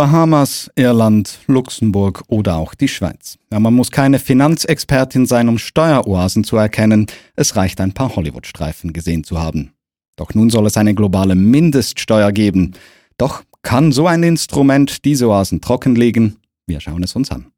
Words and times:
Bahamas, 0.00 0.70
Irland, 0.76 1.40
Luxemburg 1.46 2.22
oder 2.28 2.56
auch 2.56 2.74
die 2.74 2.88
Schweiz. 2.88 3.36
Ja, 3.52 3.60
man 3.60 3.74
muss 3.74 3.90
keine 3.90 4.18
Finanzexpertin 4.18 5.26
sein, 5.26 5.46
um 5.46 5.58
Steueroasen 5.58 6.42
zu 6.42 6.56
erkennen. 6.56 7.04
Es 7.36 7.54
reicht, 7.54 7.82
ein 7.82 7.92
paar 7.92 8.16
Hollywood-Streifen 8.16 8.94
gesehen 8.94 9.24
zu 9.24 9.38
haben. 9.38 9.74
Doch 10.16 10.32
nun 10.32 10.48
soll 10.48 10.66
es 10.66 10.78
eine 10.78 10.94
globale 10.94 11.34
Mindeststeuer 11.34 12.32
geben. 12.32 12.72
Doch 13.18 13.42
kann 13.60 13.92
so 13.92 14.06
ein 14.06 14.22
Instrument 14.22 15.04
diese 15.04 15.28
Oasen 15.28 15.60
trockenlegen? 15.60 16.36
Wir 16.66 16.80
schauen 16.80 17.02
es 17.02 17.14
uns 17.14 17.30
an. 17.30 17.48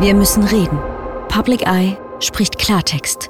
Wir 0.00 0.14
müssen 0.14 0.42
reden. 0.42 0.78
Public 1.28 1.66
Eye 1.66 1.98
spricht 2.20 2.56
Klartext. 2.56 3.28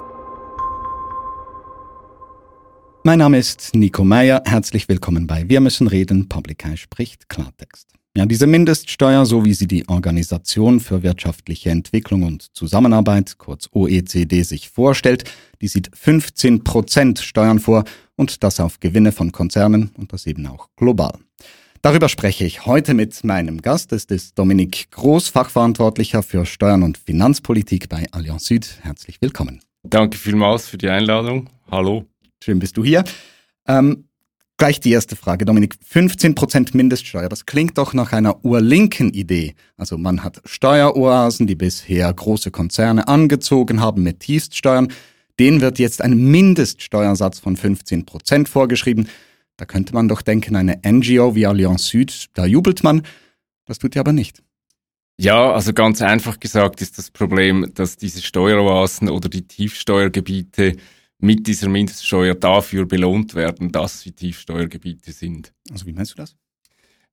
Mein 3.07 3.20
Name 3.20 3.38
ist 3.38 3.70
Nico 3.77 4.02
Meyer. 4.02 4.43
Herzlich 4.45 4.89
willkommen 4.89 5.29
bei 5.29 5.48
Wir 5.48 5.61
müssen 5.61 5.86
reden. 5.86 6.29
Public 6.29 6.64
Eye 6.64 6.76
spricht 6.76 7.29
Klartext. 7.29 7.93
Ja, 8.17 8.26
diese 8.26 8.48
Mindeststeuer, 8.48 9.25
so 9.26 9.44
wie 9.44 9.54
sie 9.54 9.68
die 9.68 9.89
Organisation 9.89 10.81
für 10.81 11.04
wirtschaftliche 11.04 11.71
Entwicklung 11.71 12.25
und 12.25 12.57
Zusammenarbeit, 12.57 13.39
kurz 13.39 13.68
OECD, 13.71 14.43
sich 14.43 14.71
vorstellt, 14.71 15.22
die 15.61 15.68
sieht 15.68 15.89
15 15.95 16.64
Prozent 16.64 17.21
Steuern 17.21 17.61
vor 17.61 17.84
und 18.17 18.43
das 18.43 18.58
auf 18.58 18.81
Gewinne 18.81 19.12
von 19.12 19.31
Konzernen 19.31 19.93
und 19.96 20.12
das 20.12 20.26
eben 20.26 20.45
auch 20.48 20.70
global. 20.75 21.17
Darüber 21.82 22.09
spreche 22.09 22.45
ich 22.45 22.67
heute 22.67 22.93
mit 22.93 23.23
meinem 23.23 23.62
Gast. 23.62 23.93
Es 23.93 24.07
ist 24.07 24.36
Dominik 24.36 24.90
Groß, 24.90 25.29
Fachverantwortlicher 25.29 26.25
für 26.25 26.45
Steuern 26.45 26.82
und 26.82 26.98
Finanzpolitik 26.98 27.89
bei 27.89 28.07
Allianz 28.11 28.46
Süd. 28.46 28.81
Herzlich 28.82 29.23
willkommen. 29.23 29.61
Danke 29.84 30.18
vielmals 30.18 30.67
für 30.67 30.76
die 30.76 30.89
Einladung. 30.89 31.48
Hallo. 31.70 32.05
Schön 32.42 32.58
bist 32.58 32.77
du 32.77 32.84
hier. 32.84 33.05
Ähm, 33.67 34.08
gleich 34.56 34.81
die 34.81 34.91
erste 34.91 35.17
Frage, 35.17 35.45
Dominik. 35.45 35.77
15% 35.92 36.77
Mindeststeuer, 36.77 37.28
das 37.28 37.47
klingt 37.47 37.78
doch 37.78 37.95
nach 37.95 38.12
einer 38.12 38.45
urlinken 38.45 39.12
Idee. 39.12 39.55
Also 39.77 39.98
man 39.98 40.23
hat 40.23 40.41
Steueroasen, 40.45 41.47
die 41.47 41.57
bisher 41.57 42.12
große 42.12 42.51
Konzerne 42.51 43.09
angezogen 43.09 43.81
haben 43.81 44.03
mit 44.03 44.20
Tiefststeuern. 44.20 44.92
Denen 45.39 45.61
wird 45.61 45.79
jetzt 45.79 46.01
ein 46.01 46.17
Mindeststeuersatz 46.17 47.41
von 47.41 47.57
15% 47.57 48.48
vorgeschrieben. 48.48 49.09
Da 49.57 49.64
könnte 49.64 49.95
man 49.95 50.09
doch 50.09 50.23
denken, 50.23 50.57
eine 50.57 50.81
NGO 50.87 51.34
wie 51.34 51.47
Allianz 51.47 51.87
Süd, 51.87 52.29
da 52.34 52.47
jubelt 52.47 52.83
man. 52.83 53.03
Das 53.67 53.79
tut 53.79 53.95
ihr 53.97 54.01
aber 54.01 54.12
nicht. 54.12 54.42
Ja, 55.19 55.53
also 55.53 55.73
ganz 55.73 56.03
einfach 56.03 56.41
gesagt 56.41 56.83
ist 56.83 56.98
das 56.98 57.11
Problem, 57.11 57.70
dass 57.75 57.97
diese 57.97 58.20
Steueroasen 58.20 59.09
oder 59.09 59.31
die 59.31 59.47
Tiefsteuergebiete 59.48 60.77
mit 61.19 61.47
dieser 61.47 61.69
Mindeststeuer 61.69 62.34
dafür 62.34 62.86
belohnt 62.86 63.34
werden, 63.34 63.72
dass 63.72 64.00
sie 64.00 64.12
Tiefsteuergebiete 64.12 65.12
sind. 65.12 65.53
Also 65.70 65.86
wie 65.86 65.92
meinst 65.92 66.12
du 66.12 66.17
das? 66.17 66.36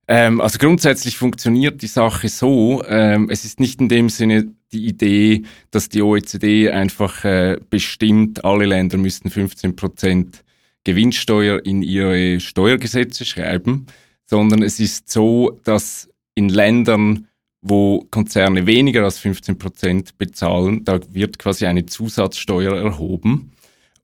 Ähm, 0.06 0.40
also 0.40 0.58
grundsätzlich 0.58 1.16
funktioniert 1.16 1.80
die 1.80 1.86
Sache 1.86 2.28
so, 2.28 2.84
ähm, 2.86 3.30
es 3.30 3.44
ist 3.44 3.58
nicht 3.58 3.80
in 3.80 3.88
dem 3.88 4.10
Sinne 4.10 4.52
die 4.72 4.86
Idee, 4.86 5.44
dass 5.70 5.88
die 5.88 6.02
OECD 6.02 6.70
einfach 6.70 7.24
äh, 7.24 7.58
bestimmt, 7.70 8.44
alle 8.44 8.66
Länder 8.66 8.98
müssten 8.98 9.30
15 9.30 9.76
Prozent 9.76 10.44
Gewinnsteuer 10.84 11.64
in 11.64 11.82
ihre 11.82 12.38
Steuergesetze 12.40 13.24
schreiben, 13.24 13.86
sondern 14.26 14.62
es 14.62 14.78
ist 14.78 15.10
so, 15.10 15.58
dass 15.64 16.10
in 16.34 16.50
Ländern, 16.50 17.28
wo 17.62 18.06
Konzerne 18.10 18.66
weniger 18.66 19.04
als 19.04 19.18
15 19.18 19.56
Prozent 19.56 20.18
bezahlen, 20.18 20.84
da 20.84 21.00
wird 21.10 21.38
quasi 21.38 21.64
eine 21.64 21.86
Zusatzsteuer 21.86 22.76
erhoben. 22.76 23.52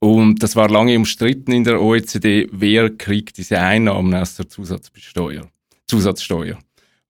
Und 0.03 0.41
das 0.41 0.55
war 0.55 0.67
lange 0.67 0.97
umstritten 0.97 1.51
in 1.51 1.63
der 1.63 1.79
OECD, 1.79 2.47
wer 2.51 2.89
kriegt 2.89 3.37
diese 3.37 3.59
Einnahmen 3.59 4.15
aus 4.15 4.35
der 4.35 4.49
Zusatzsteuer. 5.85 6.57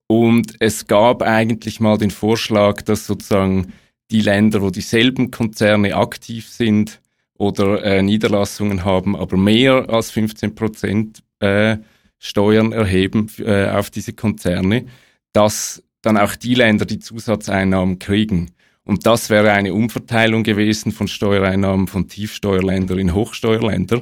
Und 0.08 0.56
es 0.60 0.88
gab 0.88 1.22
eigentlich 1.22 1.80
mal 1.80 1.98
den 1.98 2.12
Vorschlag, 2.12 2.82
dass 2.82 3.08
sozusagen 3.08 3.72
die 4.12 4.20
Länder, 4.20 4.62
wo 4.62 4.72
dieselben 4.72 5.32
Konzerne 5.32 5.96
aktiv 5.96 6.50
sind 6.50 7.00
oder 7.38 7.82
äh, 7.82 8.02
Niederlassungen 8.02 8.84
haben, 8.84 9.16
aber 9.16 9.38
mehr 9.38 9.90
als 9.90 10.12
15 10.12 10.54
Prozent 10.54 11.24
äh, 11.40 11.78
Steuern 12.20 12.74
erheben 12.74 13.32
äh, 13.40 13.70
auf 13.70 13.90
diese 13.90 14.12
Konzerne, 14.12 14.86
dass 15.32 15.82
dann 16.02 16.18
auch 16.18 16.36
die 16.36 16.56
Länder 16.56 16.86
die 16.86 17.00
Zusatzeinnahmen 17.00 18.00
kriegen. 18.00 18.52
Und 18.92 19.06
das 19.06 19.30
wäre 19.30 19.54
eine 19.54 19.74
Umverteilung 19.74 20.44
gewesen 20.44 20.92
von 20.92 21.08
Steuereinnahmen 21.08 21.88
von 21.88 22.10
Tiefsteuerländern 22.10 23.00
in 23.00 23.14
Hochsteuerländer. 23.14 24.02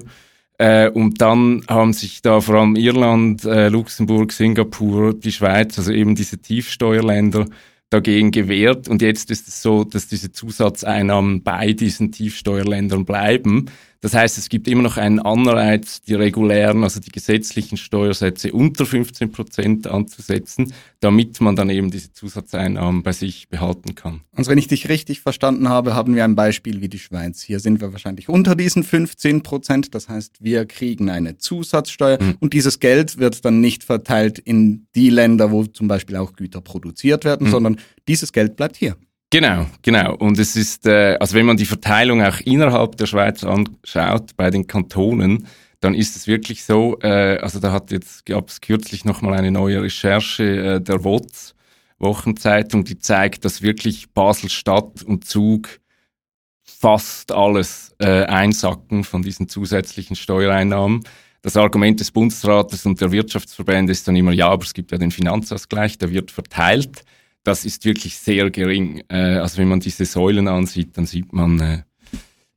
Äh, 0.57 0.89
und 0.89 1.21
dann 1.21 1.63
haben 1.67 1.93
sich 1.93 2.23
da 2.23 2.41
vor 2.41 2.55
allem 2.55 2.75
Irland, 2.75 3.45
äh, 3.45 3.69
Luxemburg, 3.69 4.31
Singapur, 4.31 5.13
die 5.13 5.31
Schweiz, 5.31 5.77
also 5.77 5.91
eben 5.91 6.15
diese 6.15 6.39
Tiefsteuerländer, 6.39 7.45
dagegen 7.91 8.31
gewehrt. 8.31 8.87
Und 8.87 9.03
jetzt 9.03 9.29
ist 9.29 9.47
es 9.47 9.61
so, 9.61 9.83
dass 9.83 10.07
diese 10.07 10.31
Zusatzeinnahmen 10.31 11.43
bei 11.43 11.73
diesen 11.73 12.11
Tiefsteuerländern 12.11 13.05
bleiben. 13.05 13.67
Das 14.01 14.13
heißt, 14.13 14.37
es 14.37 14.47
gibt 14.47 14.67
immer 14.69 14.81
noch 14.81 14.95
einen 14.95 15.19
Anreiz, 15.19 16.01
die 16.01 16.13
regulären, 16.13 16.83
also 16.83 17.01
die 17.01 17.11
gesetzlichen 17.11 17.75
Steuersätze 17.75 18.53
unter 18.53 18.85
15 18.85 19.31
Prozent 19.31 19.87
anzusetzen, 19.87 20.73
damit 21.01 21.41
man 21.41 21.57
dann 21.57 21.69
eben 21.69 21.91
diese 21.91 22.13
Zusatzeinnahmen 22.13 23.03
bei 23.03 23.11
sich 23.11 23.49
behalten 23.49 23.95
kann. 23.95 24.21
Also 24.33 24.51
wenn 24.51 24.57
ich 24.57 24.67
dich 24.67 24.87
richtig 24.87 25.19
verstanden 25.19 25.67
habe, 25.67 25.95
haben 25.95 26.15
wir 26.15 26.23
ein 26.23 26.35
Beispiel 26.35 26.79
wie 26.79 26.87
die 26.87 26.99
Schweiz. 26.99 27.41
Hier 27.41 27.59
sind 27.59 27.81
wir 27.81 27.91
wahrscheinlich 27.91 28.29
unter 28.29 28.55
diesen 28.55 28.83
15 28.83 29.43
Prozent. 29.43 29.93
Das 29.93 30.07
heißt, 30.07 30.41
wir 30.41 30.65
kriegen 30.65 31.09
eine 31.09 31.37
Zusatzsteuer 31.37 32.21
mhm. 32.21 32.37
und 32.39 32.53
dieses 32.53 32.79
Geld 32.79 33.17
wird 33.17 33.43
dann 33.43 33.59
nicht 33.59 33.83
verteilt 33.83 34.39
in 34.39 34.87
die 34.95 35.09
Länder, 35.09 35.51
wo 35.51 35.65
zum 35.65 35.89
Beispiel 35.89 36.15
auch 36.15 36.33
Güter 36.33 36.61
produziert 36.61 37.25
werden, 37.25 37.47
mhm. 37.47 37.51
sondern 37.51 37.77
dieses 38.07 38.31
Geld 38.31 38.55
bleibt 38.55 38.77
hier. 38.77 38.95
Genau, 39.31 39.67
genau. 39.83 40.15
Und 40.15 40.39
es 40.39 40.55
ist, 40.55 40.87
äh, 40.87 41.15
also 41.19 41.35
wenn 41.35 41.45
man 41.45 41.57
die 41.57 41.65
Verteilung 41.65 42.23
auch 42.23 42.39
innerhalb 42.39 42.97
der 42.97 43.05
Schweiz 43.05 43.43
anschaut, 43.43 44.35
bei 44.35 44.49
den 44.49 44.65
Kantonen, 44.65 45.47
dann 45.81 45.93
ist 45.93 46.15
es 46.15 46.25
wirklich 46.25 46.63
so, 46.63 46.97
äh, 47.01 47.37
also 47.37 47.59
da 47.59 47.71
hat 47.71 47.91
jetzt, 47.91 48.25
gab 48.25 48.49
es 48.49 48.59
kürzlich 48.59 49.05
nochmal 49.05 49.35
eine 49.35 49.51
neue 49.51 49.83
Recherche 49.83 50.43
äh, 50.43 50.81
der 50.81 51.03
WOTS, 51.03 51.53
Wochenzeitung, 51.99 52.85
die 52.85 52.97
zeigt, 52.97 53.45
dass 53.45 53.61
wirklich 53.61 54.11
Basel-Stadt 54.13 55.03
und 55.03 55.25
Zug 55.25 55.79
fast 56.63 57.31
alles 57.31 57.93
äh, 57.99 58.23
einsacken 58.23 59.03
von 59.03 59.21
diesen 59.21 59.47
zusätzlichen 59.47 60.15
Steuereinnahmen. 60.15 61.03
Das 61.41 61.55
Argument 61.55 61.99
des 61.99 62.11
Bundesrates 62.11 62.85
und 62.85 62.99
der 62.99 63.11
Wirtschaftsverbände 63.11 63.91
ist 63.91 64.07
dann 64.07 64.15
immer, 64.15 64.31
ja, 64.31 64.49
aber 64.49 64.63
es 64.63 64.73
gibt 64.73 64.91
ja 64.91 64.97
den 64.97 65.11
Finanzausgleich, 65.11 65.97
der 65.99 66.09
wird 66.11 66.31
verteilt 66.31 67.03
das 67.43 67.65
ist 67.65 67.85
wirklich 67.85 68.17
sehr 68.17 68.49
gering. 68.49 69.03
Äh, 69.09 69.37
also 69.37 69.57
wenn 69.57 69.67
man 69.67 69.79
diese 69.79 70.05
Säulen 70.05 70.47
ansieht, 70.47 70.97
dann 70.97 71.05
sieht 71.05 71.33
man, 71.33 71.59
äh, 71.59 71.83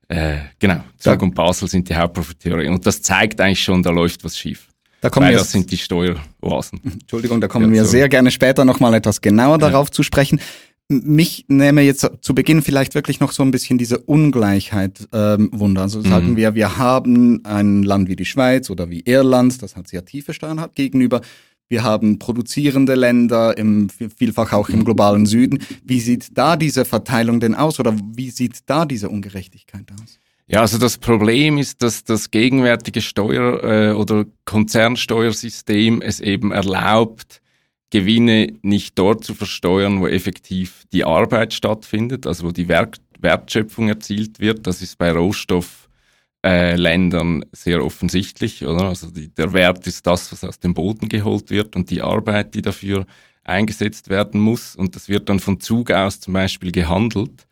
äh, 0.09 0.39
genau, 0.59 0.81
Zug 0.99 1.15
ja. 1.15 1.21
und 1.21 1.35
Basel 1.35 1.69
sind 1.69 1.89
die 1.89 1.95
Hauptprofiteure. 1.95 2.71
Und 2.71 2.85
das 2.87 3.03
zeigt 3.03 3.41
eigentlich 3.41 3.63
schon, 3.63 3.83
da 3.83 3.91
läuft 3.91 4.25
was 4.25 4.37
schief. 4.37 4.69
Da 5.01 5.11
kommen 5.11 5.27
Weil 5.27 5.33
wir 5.33 5.39
das 5.39 5.51
sind 5.51 5.71
die 5.71 5.79
Steueroasen. 5.79 6.81
Entschuldigung, 6.85 7.41
da 7.41 7.49
kommen 7.49 7.71
ja, 7.71 7.81
wir 7.81 7.85
so. 7.85 7.91
sehr 7.91 8.09
gerne 8.09 8.31
später 8.31 8.65
nochmal 8.65 8.95
etwas 8.95 9.21
genauer 9.21 9.55
ja. 9.55 9.59
darauf 9.59 9.91
zu 9.91 10.03
sprechen. 10.03 10.41
Mich 10.89 11.47
nehme 11.49 11.81
jetzt 11.81 12.09
zu 12.21 12.35
Beginn 12.35 12.63
vielleicht 12.63 12.95
wirklich 12.95 13.19
noch 13.19 13.33
so 13.33 13.43
ein 13.43 13.51
bisschen 13.51 13.79
diese 13.79 13.99
Ungleichheit 13.99 15.09
ähm, 15.13 15.49
Wunder. 15.53 15.83
Also 15.83 16.03
sagen 16.03 16.33
mhm. 16.33 16.37
wir, 16.37 16.55
wir 16.55 16.77
haben 16.77 17.45
ein 17.45 17.83
Land 17.83 18.09
wie 18.09 18.17
die 18.17 18.25
Schweiz 18.27 18.69
oder 18.69 18.91
wie 18.91 19.01
Irland, 19.01 19.63
das 19.63 19.75
hat 19.75 19.89
sehr 19.89 20.05
tiefe 20.05 20.35
Steuern 20.35 20.61
hat 20.61 20.75
gegenüber 20.75 21.23
wir 21.69 21.83
haben 21.83 22.19
produzierende 22.19 22.95
Länder, 22.95 23.57
im, 23.57 23.89
vielfach 23.91 24.53
auch 24.53 24.69
im 24.69 24.85
globalen 24.85 25.27
Süden. 25.27 25.61
Wie 25.85 26.01
sieht 26.01 26.37
da 26.37 26.57
diese 26.57 26.85
Verteilung 26.85 27.41
denn 27.41 27.55
aus 27.55 27.81
oder 27.81 27.97
wie 28.15 28.31
sieht 28.31 28.61
da 28.67 28.85
diese 28.85 29.09
Ungerechtigkeit 29.09 29.87
aus? 29.93 30.19
Ja, 30.49 30.61
also 30.61 30.77
das 30.77 30.99
Problem 30.99 31.57
ist, 31.57 31.83
dass 31.83 32.05
das 32.05 32.31
gegenwärtige 32.31 33.01
Steuer- 33.01 33.63
äh, 33.65 33.93
oder 33.93 34.27
Konzernsteuersystem 34.45 36.03
es 36.03 36.21
eben 36.21 36.53
erlaubt, 36.53 37.41
Gewinne 37.89 38.55
nicht 38.63 38.99
dort 38.99 39.25
zu 39.25 39.35
versteuern, 39.35 40.01
wo 40.01 40.07
effektiv 40.07 40.85
die 40.93 41.05
Arbeit 41.05 41.55
stattfindet, 41.55 42.27
also 42.27 42.47
wo 42.47 42.51
die 42.51 42.69
Werk 42.69 42.97
Wertschöpfung 43.21 43.89
erzielt 43.89 44.41
wird. 44.41 44.67
Das 44.67 44.83
ist 44.83 44.99
bei 44.99 45.13
Rohstoff 45.13 45.82
äh, 46.45 46.77
Ländern 46.77 47.45
sehr 47.53 47.85
offensichtlich, 47.85 48.65
oder? 48.65 48.89
Also 48.89 49.11
die, 49.11 49.29
der 49.29 49.53
Wert 49.53 49.87
ist 49.87 50.07
das, 50.07 50.33
was 50.33 50.45
aus 50.45 50.59
dem 50.59 50.75
Boden 50.75 51.09
geholt 51.09 51.51
wird 51.51 51.77
und 51.77 51.91
die 51.91 52.03
Arbeit, 52.03 52.55
die 52.55 52.63
dafür 52.63 53.07
eingesetzt 53.45 54.09
werden 54.09 54.41
muss. 54.41 54.77
Und 54.77 54.97
das 54.97 55.09
wird 55.09 55.29
dann 55.29 55.41
von 55.41 55.61
Zug 55.61 55.91
aus 55.91 56.21
zum 56.21 56.35
Beispiel 56.35 56.73
gehandelt. 56.73 57.47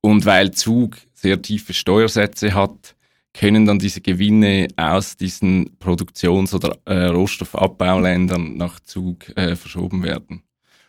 Und 0.00 0.24
weil 0.26 0.50
Zug 0.50 0.96
sehr 1.14 1.40
tiefe 1.40 1.74
Steuersätze 1.74 2.54
hat, 2.54 2.96
können 3.34 3.64
dann 3.66 3.78
diese 3.78 4.00
Gewinne 4.00 4.68
aus 4.76 5.16
diesen 5.16 5.78
Produktions- 5.78 6.54
oder 6.54 6.76
äh, 6.84 7.06
Rohstoffabbauländern 7.06 8.56
nach 8.56 8.80
Zug 8.80 9.28
äh, 9.36 9.56
verschoben 9.56 10.02
werden. 10.02 10.42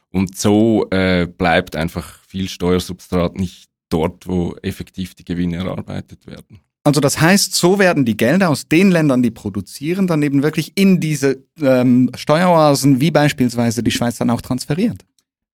Und 0.09 0.37
so 0.37 0.87
äh, 0.91 1.25
bleibt 1.25 1.75
einfach 1.75 2.19
viel 2.27 2.49
Steuersubstrat 2.49 3.35
nicht 3.35 3.69
dort, 3.89 4.27
wo 4.27 4.55
effektiv 4.61 5.15
die 5.15 5.23
Gewinne 5.23 5.57
erarbeitet 5.57 6.27
werden. 6.27 6.59
Also 6.83 6.99
das 6.99 7.21
heißt, 7.21 7.55
so 7.55 7.79
werden 7.79 8.03
die 8.03 8.17
Gelder 8.17 8.49
aus 8.49 8.67
den 8.67 8.91
Ländern, 8.91 9.23
die 9.23 9.31
produzieren, 9.31 10.05
dann 10.05 10.21
eben 10.21 10.43
wirklich 10.43 10.73
in 10.75 10.99
diese 10.99 11.43
ähm, 11.61 12.11
Steueroasen 12.15 12.99
wie 12.99 13.11
beispielsweise 13.11 13.83
die 13.83 13.91
Schweiz 13.91 14.17
dann 14.17 14.29
auch 14.29 14.41
transferiert. 14.41 15.05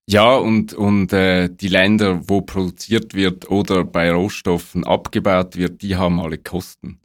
Ja, 0.08 0.38
und, 0.38 0.74
und 0.74 1.14
äh, 1.14 1.50
die 1.50 1.68
Länder, 1.68 2.28
wo 2.28 2.42
produziert 2.42 3.14
wird 3.14 3.52
oder 3.52 3.84
bei 3.84 4.12
Rohstoffen 4.12 4.84
abgebaut 4.84 5.56
wird, 5.56 5.84
die 5.84 5.98
haben 5.98 6.20
alle 6.20 6.40
Kosten. 6.40 7.00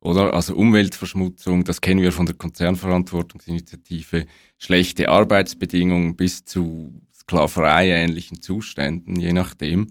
Oder? 0.00 0.32
Also 0.32 0.54
Umweltverschmutzung, 0.54 1.64
das 1.64 1.82
kennen 1.82 2.00
wir 2.00 2.12
von 2.12 2.24
der 2.24 2.34
Konzernverantwortungsinitiative, 2.34 4.24
schlechte 4.56 5.10
Arbeitsbedingungen 5.10 6.16
bis 6.16 6.46
zu 6.46 7.02
Sklaverei-ähnlichen 7.12 8.40
Zuständen, 8.40 9.20
je 9.20 9.34
nachdem. 9.34 9.88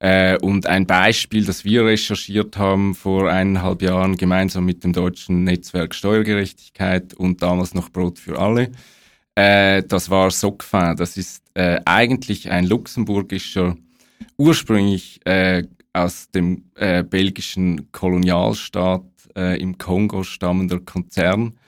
Äh, 0.00 0.38
und 0.38 0.66
ein 0.66 0.86
Beispiel, 0.86 1.44
das 1.44 1.64
wir 1.64 1.84
recherchiert 1.84 2.56
haben 2.56 2.94
vor 2.94 3.30
eineinhalb 3.30 3.82
Jahren 3.82 4.16
gemeinsam 4.16 4.64
mit 4.64 4.82
dem 4.82 4.94
deutschen 4.94 5.44
Netzwerk 5.44 5.94
Steuergerechtigkeit 5.94 7.12
und 7.14 7.42
damals 7.42 7.74
noch 7.74 7.90
Brot 7.90 8.18
für 8.18 8.38
alle, 8.38 8.70
äh, 9.34 9.82
das 9.82 10.08
war 10.08 10.30
Socfin. 10.30 10.96
Das 10.96 11.18
ist 11.18 11.44
äh, 11.54 11.80
eigentlich 11.84 12.50
ein 12.50 12.66
luxemburgischer, 12.66 13.76
ursprünglich 14.38 15.20
äh, 15.26 15.64
aus 15.92 16.30
dem 16.30 16.64
äh, 16.76 17.02
belgischen 17.02 17.92
Kolonialstaat 17.92 19.04
äh, 19.36 19.60
im 19.60 19.76
Kongo 19.76 20.22
stammender 20.22 20.80
Konzern, 20.80 21.58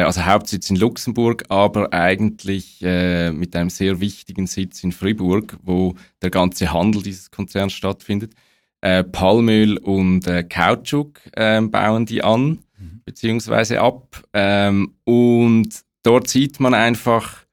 also 0.00 0.24
Hauptsitz 0.24 0.70
in 0.70 0.76
Luxemburg, 0.76 1.44
aber 1.48 1.92
eigentlich 1.92 2.80
äh, 2.82 3.30
mit 3.30 3.54
einem 3.54 3.68
sehr 3.68 4.00
wichtigen 4.00 4.46
Sitz 4.46 4.82
in 4.82 4.92
Fribourg, 4.92 5.58
wo 5.62 5.94
der 6.22 6.30
ganze 6.30 6.72
Handel 6.72 7.02
dieses 7.02 7.30
Konzerns 7.30 7.74
stattfindet. 7.74 8.32
Äh, 8.80 9.04
Palmöl 9.04 9.76
und 9.78 10.26
äh, 10.26 10.42
Kautschuk 10.44 11.20
äh, 11.32 11.60
bauen 11.60 12.06
die 12.06 12.24
an, 12.24 12.60
mhm. 12.78 13.02
beziehungsweise 13.04 13.80
ab. 13.80 14.22
Ähm, 14.32 14.94
und 15.04 15.68
dort 16.02 16.28
sieht 16.28 16.58
man 16.58 16.74
einfach, 16.74 17.44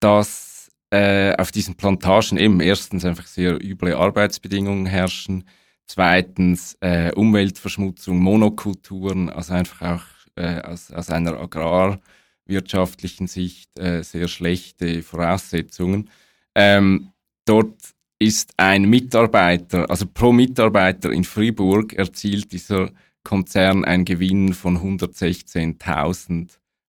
dass 0.00 0.70
äh, 0.90 1.34
auf 1.36 1.52
diesen 1.52 1.76
Plantagen 1.76 2.38
eben 2.38 2.60
erstens 2.60 3.04
einfach 3.04 3.26
sehr 3.26 3.62
üble 3.62 3.94
Arbeitsbedingungen 3.94 4.86
herrschen, 4.86 5.44
zweitens 5.86 6.76
äh, 6.80 7.12
Umweltverschmutzung, 7.12 8.18
Monokulturen, 8.18 9.30
also 9.30 9.54
einfach 9.54 9.82
auch 9.82 10.11
äh, 10.36 10.60
aus, 10.60 10.90
aus 10.90 11.10
einer 11.10 11.38
agrarwirtschaftlichen 11.38 13.26
Sicht 13.26 13.78
äh, 13.78 14.02
sehr 14.02 14.28
schlechte 14.28 15.02
Voraussetzungen. 15.02 16.10
Ähm, 16.54 17.12
dort 17.44 17.76
ist 18.18 18.54
ein 18.56 18.84
Mitarbeiter, 18.84 19.90
also 19.90 20.06
pro 20.06 20.32
Mitarbeiter 20.32 21.10
in 21.10 21.24
Fribourg 21.24 21.92
erzielt 21.92 22.52
dieser 22.52 22.90
Konzern 23.24 23.84
einen 23.84 24.04
Gewinn 24.04 24.52
von 24.52 24.78
116.000 24.78 26.48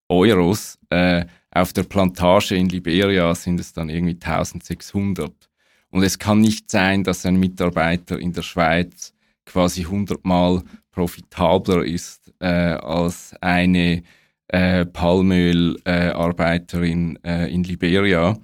Euros. 0.10 0.78
Äh, 0.90 1.26
auf 1.52 1.74
der 1.74 1.84
Plantage 1.84 2.56
in 2.56 2.70
Liberia 2.70 3.34
sind 3.36 3.60
es 3.60 3.74
dann 3.74 3.90
irgendwie 3.90 4.14
1600. 4.16 5.32
Und 5.90 6.04
es 6.04 6.18
kann 6.18 6.42
nicht 6.42 6.72
sein, 6.72 7.04
dass 7.04 7.26
ein 7.26 7.40
Mitarbeiter 7.40 8.18
in 8.18 8.34
der 8.34 8.42
Schweiz 8.42 9.14
quasi 9.46 9.82
100 9.82 10.26
Mal 10.26 10.64
profitabler 10.92 11.84
ist 11.84 12.32
äh, 12.40 12.48
als 12.48 13.36
eine 13.42 14.04
äh, 14.48 14.86
Palmölarbeiterin 14.86 17.20
äh, 17.24 17.54
in 17.54 17.64
Liberia. 17.64 18.38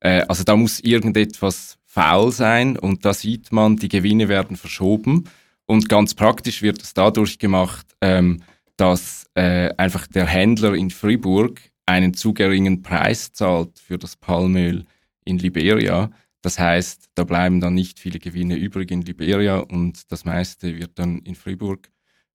Äh, 0.00 0.22
also 0.28 0.44
da 0.44 0.56
muss 0.56 0.80
irgendetwas 0.80 1.78
faul 1.84 2.32
sein 2.32 2.76
und 2.76 3.04
da 3.04 3.14
sieht 3.14 3.52
man, 3.52 3.76
die 3.76 3.88
Gewinne 3.88 4.28
werden 4.28 4.56
verschoben 4.56 5.24
und 5.66 5.88
ganz 5.88 6.14
praktisch 6.14 6.62
wird 6.62 6.82
es 6.82 6.92
dadurch 6.92 7.38
gemacht, 7.38 7.86
ähm, 8.00 8.42
dass 8.76 9.26
äh, 9.34 9.72
einfach 9.76 10.06
der 10.06 10.26
Händler 10.26 10.74
in 10.74 10.90
Fribourg 10.90 11.60
einen 11.86 12.14
zu 12.14 12.34
geringen 12.34 12.82
Preis 12.82 13.32
zahlt 13.32 13.78
für 13.78 13.98
das 13.98 14.16
Palmöl 14.16 14.84
in 15.24 15.38
Liberia. 15.38 16.10
Das 16.44 16.58
heißt, 16.58 17.08
da 17.14 17.24
bleiben 17.24 17.58
dann 17.62 17.72
nicht 17.72 17.98
viele 17.98 18.18
Gewinne 18.18 18.56
übrig 18.56 18.90
in 18.90 19.00
Liberia 19.00 19.60
und 19.60 20.12
das 20.12 20.26
meiste 20.26 20.76
wird 20.76 20.98
dann 20.98 21.20
in 21.20 21.36
Fribourg 21.36 21.88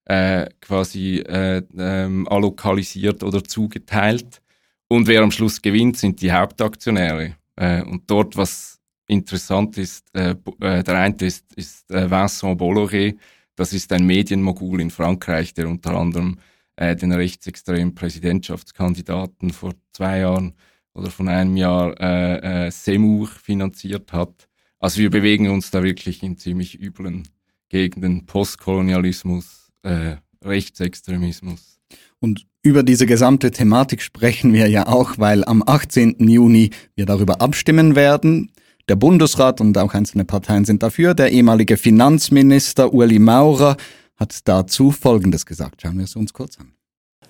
äh, 0.05 0.49
quasi 0.61 1.19
äh, 1.19 1.61
ähm, 1.77 2.27
allokalisiert 2.27 3.21
oder 3.21 3.43
zugeteilt. 3.43 4.41
Und 4.87 5.05
wer 5.05 5.21
am 5.21 5.29
Schluss 5.29 5.61
gewinnt, 5.61 5.97
sind 5.97 6.23
die 6.23 6.31
Hauptaktionäre. 6.31 7.35
Äh, 7.55 7.83
und 7.83 8.09
dort, 8.09 8.35
was 8.35 8.79
interessant 9.07 9.77
ist, 9.77 10.07
äh, 10.15 10.33
äh, 10.59 10.83
der 10.83 10.97
eine 10.97 11.15
ist, 11.19 11.53
ist 11.53 11.91
äh, 11.91 12.09
Vincent 12.09 12.59
Bolloré, 12.59 13.15
das 13.55 13.73
ist 13.73 13.93
ein 13.93 14.07
Medienmogul 14.07 14.81
in 14.81 14.89
Frankreich, 14.89 15.53
der 15.53 15.69
unter 15.69 15.95
anderem 15.95 16.39
äh, 16.77 16.95
den 16.95 17.11
rechtsextremen 17.11 17.93
Präsidentschaftskandidaten 17.93 19.51
vor 19.51 19.73
zwei 19.91 20.21
Jahren 20.21 20.55
oder 20.99 21.11
von 21.11 21.27
einem 21.27 21.57
Jahr 21.57 21.99
äh, 21.99 22.67
äh, 22.67 22.71
Semur 22.71 23.27
finanziert 23.27 24.11
hat. 24.11 24.47
Also 24.79 24.99
wir 24.99 25.09
bewegen 25.09 25.49
uns 25.49 25.71
da 25.71 25.83
wirklich 25.83 26.23
in 26.23 26.37
ziemlich 26.37 26.79
üblen 26.79 27.27
Gegenden. 27.69 28.25
Postkolonialismus, 28.25 29.71
äh, 29.83 30.15
Rechtsextremismus. 30.43 31.79
Und 32.19 32.45
über 32.61 32.83
diese 32.83 33.05
gesamte 33.05 33.51
Thematik 33.51 34.01
sprechen 34.01 34.53
wir 34.53 34.67
ja 34.67 34.87
auch, 34.87 35.17
weil 35.17 35.45
am 35.45 35.63
18. 35.65 36.15
Juni 36.19 36.71
wir 36.95 37.05
darüber 37.05 37.41
abstimmen 37.41 37.95
werden. 37.95 38.51
Der 38.89 38.95
Bundesrat 38.95 39.61
und 39.61 39.77
auch 39.77 39.93
einzelne 39.93 40.25
Parteien 40.25 40.65
sind 40.65 40.83
dafür. 40.83 41.13
Der 41.13 41.31
ehemalige 41.31 41.77
Finanzminister 41.77 42.93
Uli 42.93 43.19
Maurer 43.19 43.77
hat 44.15 44.47
dazu 44.47 44.91
Folgendes 44.91 45.45
gesagt. 45.45 45.81
Schauen 45.81 45.97
wir 45.97 46.05
es 46.05 46.15
uns 46.15 46.33
kurz 46.33 46.57
an. 46.59 46.73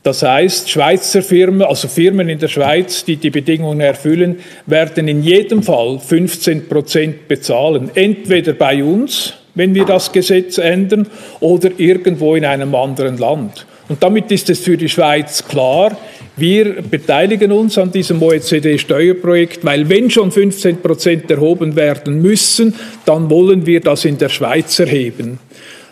Das 0.03 0.23
heißt, 0.23 0.69
Schweizer 0.69 1.21
Firmen, 1.21 1.61
also 1.61 1.87
Firmen 1.89 2.29
in 2.29 2.39
der 2.39 2.47
Schweiz, 2.47 3.03
die 3.03 3.17
die 3.17 3.29
Bedingungen 3.29 3.81
erfüllen, 3.81 4.39
werden 4.65 5.07
in 5.09 5.21
jedem 5.23 5.61
Fall 5.61 5.99
15 5.99 6.69
Prozent 6.69 7.27
bezahlen. 7.27 7.91
Entweder 7.95 8.53
bei 8.53 8.81
uns, 8.81 9.33
wenn 9.55 9.75
wir 9.75 9.85
das 9.85 10.11
Gesetz 10.11 10.57
ändern, 10.57 11.05
oder 11.41 11.71
irgendwo 11.77 12.35
in 12.35 12.45
einem 12.45 12.73
anderen 12.75 13.17
Land. 13.17 13.65
Und 13.89 14.01
damit 14.01 14.31
ist 14.31 14.49
es 14.49 14.59
für 14.59 14.77
die 14.77 14.87
Schweiz 14.87 15.45
klar, 15.45 15.97
wir 16.37 16.81
beteiligen 16.83 17.51
uns 17.51 17.77
an 17.77 17.91
diesem 17.91 18.21
OECD-Steuerprojekt, 18.21 19.65
weil 19.65 19.89
wenn 19.89 20.09
schon 20.09 20.31
15 20.31 20.77
Prozent 20.81 21.29
erhoben 21.29 21.75
werden 21.75 22.21
müssen, 22.21 22.73
dann 23.03 23.29
wollen 23.29 23.65
wir 23.65 23.81
das 23.81 24.05
in 24.05 24.17
der 24.17 24.29
Schweiz 24.29 24.79
erheben. 24.79 25.39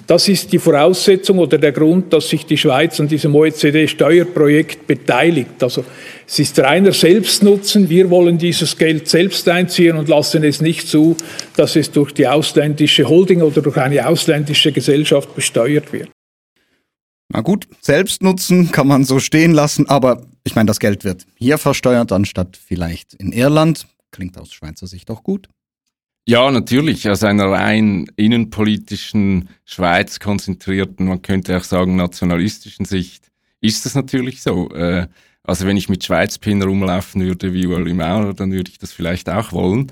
Das 0.07 0.29
ist 0.29 0.53
die 0.53 0.59
Voraussetzung 0.59 1.37
oder 1.37 1.57
der 1.57 1.73
Grund, 1.73 2.13
dass 2.13 2.29
sich 2.29 2.45
die 2.45 2.57
Schweiz 2.57 2.97
an 2.97 3.09
diesem 3.09 3.35
OECD-Steuerprojekt 3.35 4.87
beteiligt. 4.87 5.61
Also 5.61 5.83
es 6.25 6.39
ist 6.39 6.57
reiner 6.59 6.93
Selbstnutzen. 6.93 7.89
Wir 7.89 8.09
wollen 8.09 8.37
dieses 8.37 8.77
Geld 8.77 9.09
selbst 9.09 9.49
einziehen 9.49 9.97
und 9.97 10.07
lassen 10.07 10.45
es 10.45 10.61
nicht 10.61 10.87
zu, 10.87 11.17
dass 11.57 11.75
es 11.75 11.91
durch 11.91 12.13
die 12.13 12.25
ausländische 12.25 13.09
Holding 13.09 13.41
oder 13.41 13.61
durch 13.61 13.75
eine 13.75 14.07
ausländische 14.07 14.71
Gesellschaft 14.71 15.35
besteuert 15.35 15.91
wird. 15.91 16.09
Na 17.27 17.41
gut, 17.41 17.67
Selbstnutzen 17.81 18.71
kann 18.71 18.87
man 18.87 19.03
so 19.03 19.19
stehen 19.19 19.51
lassen, 19.51 19.89
aber 19.89 20.25
ich 20.45 20.55
meine, 20.55 20.67
das 20.67 20.79
Geld 20.79 21.03
wird 21.03 21.25
hier 21.35 21.57
versteuert, 21.57 22.13
anstatt 22.13 22.55
vielleicht 22.55 23.13
in 23.13 23.33
Irland. 23.33 23.87
Klingt 24.11 24.37
aus 24.37 24.53
Schweizer 24.53 24.87
Sicht 24.87 25.11
auch 25.11 25.21
gut. 25.21 25.49
Ja, 26.29 26.51
natürlich. 26.51 27.09
Aus 27.09 27.23
einer 27.23 27.45
rein 27.45 28.11
innenpolitischen, 28.17 29.47
Schweiz 29.63 30.19
konzentrierten, 30.19 31.07
man 31.07 31.21
könnte 31.21 31.55
auch 31.55 31.63
sagen 31.63 31.95
nationalistischen 31.95 32.83
Sicht, 32.83 33.31
ist 33.61 33.85
das 33.85 33.95
natürlich 33.95 34.41
so. 34.41 34.69
Äh, 34.71 35.07
also 35.43 35.65
wenn 35.65 35.77
ich 35.77 35.87
mit 35.87 36.03
Schweizpin 36.03 36.61
rumlaufen 36.61 37.23
würde 37.23 37.53
wie 37.53 37.65
Ueli 37.65 37.93
Maurer, 37.93 38.33
dann 38.33 38.51
würde 38.51 38.69
ich 38.69 38.77
das 38.77 38.91
vielleicht 38.91 39.29
auch 39.29 39.53
wollen. 39.53 39.89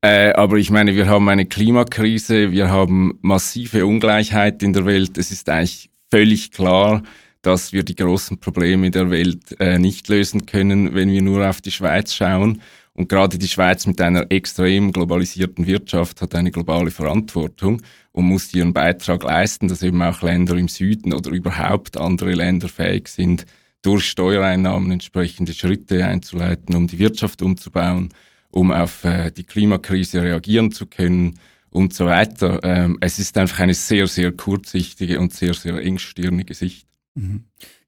Äh, 0.00 0.32
aber 0.32 0.56
ich 0.56 0.70
meine, 0.70 0.94
wir 0.94 1.06
haben 1.06 1.28
eine 1.28 1.44
Klimakrise, 1.44 2.50
wir 2.50 2.70
haben 2.70 3.18
massive 3.20 3.84
Ungleichheit 3.84 4.62
in 4.62 4.72
der 4.72 4.86
Welt. 4.86 5.18
Es 5.18 5.30
ist 5.30 5.50
eigentlich 5.50 5.90
völlig 6.10 6.50
klar, 6.50 7.02
dass 7.42 7.74
wir 7.74 7.82
die 7.82 7.94
großen 7.94 8.40
Probleme 8.40 8.90
der 8.90 9.10
Welt 9.10 9.54
äh, 9.60 9.78
nicht 9.78 10.08
lösen 10.08 10.46
können, 10.46 10.94
wenn 10.94 11.10
wir 11.10 11.20
nur 11.20 11.46
auf 11.46 11.60
die 11.60 11.72
Schweiz 11.72 12.14
schauen. 12.14 12.62
Und 12.94 13.08
gerade 13.08 13.38
die 13.38 13.48
Schweiz 13.48 13.86
mit 13.86 14.00
einer 14.00 14.30
extrem 14.30 14.92
globalisierten 14.92 15.66
Wirtschaft 15.66 16.22
hat 16.22 16.34
eine 16.34 16.52
globale 16.52 16.92
Verantwortung 16.92 17.82
und 18.12 18.26
muss 18.26 18.54
ihren 18.54 18.72
Beitrag 18.72 19.24
leisten, 19.24 19.66
dass 19.66 19.82
eben 19.82 20.00
auch 20.00 20.22
Länder 20.22 20.56
im 20.56 20.68
Süden 20.68 21.12
oder 21.12 21.30
überhaupt 21.32 21.96
andere 21.96 22.32
Länder 22.32 22.68
fähig 22.68 23.08
sind, 23.08 23.46
durch 23.82 24.08
Steuereinnahmen 24.08 24.92
entsprechende 24.92 25.52
Schritte 25.52 26.04
einzuleiten, 26.04 26.74
um 26.76 26.86
die 26.86 27.00
Wirtschaft 27.00 27.42
umzubauen, 27.42 28.10
um 28.50 28.70
auf 28.70 29.04
äh, 29.04 29.32
die 29.32 29.44
Klimakrise 29.44 30.22
reagieren 30.22 30.70
zu 30.70 30.86
können 30.86 31.38
und 31.70 31.92
so 31.92 32.06
weiter. 32.06 32.60
Ähm, 32.62 32.96
es 33.00 33.18
ist 33.18 33.36
einfach 33.36 33.58
eine 33.58 33.74
sehr, 33.74 34.06
sehr 34.06 34.30
kurzsichtige 34.30 35.18
und 35.18 35.34
sehr, 35.34 35.54
sehr 35.54 35.76
engstirnige 35.78 36.54
Sicht. 36.54 36.86
Mhm. 37.14 37.44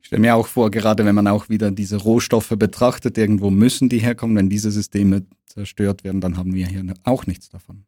Ich 0.06 0.08
stelle 0.08 0.22
mir 0.22 0.36
auch 0.36 0.46
vor, 0.46 0.70
gerade 0.70 1.04
wenn 1.04 1.16
man 1.16 1.26
auch 1.26 1.48
wieder 1.48 1.72
diese 1.72 1.96
Rohstoffe 1.96 2.54
betrachtet, 2.56 3.18
irgendwo 3.18 3.50
müssen 3.50 3.88
die 3.88 3.98
herkommen. 3.98 4.36
Wenn 4.36 4.48
diese 4.48 4.70
Systeme 4.70 5.26
zerstört 5.46 6.04
werden, 6.04 6.20
dann 6.20 6.36
haben 6.36 6.54
wir 6.54 6.68
hier 6.68 6.84
auch 7.02 7.26
nichts 7.26 7.48
davon. 7.48 7.86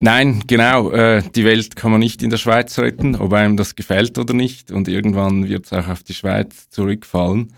Nein, 0.00 0.42
genau. 0.48 0.90
Äh, 0.90 1.22
die 1.36 1.44
Welt 1.44 1.76
kann 1.76 1.92
man 1.92 2.00
nicht 2.00 2.20
in 2.24 2.30
der 2.30 2.38
Schweiz 2.38 2.76
retten, 2.80 3.14
ob 3.14 3.32
einem 3.32 3.56
das 3.56 3.76
gefällt 3.76 4.18
oder 4.18 4.34
nicht. 4.34 4.72
Und 4.72 4.88
irgendwann 4.88 5.48
wird 5.48 5.66
es 5.66 5.72
auch 5.72 5.86
auf 5.86 6.02
die 6.02 6.14
Schweiz 6.14 6.68
zurückfallen. 6.68 7.54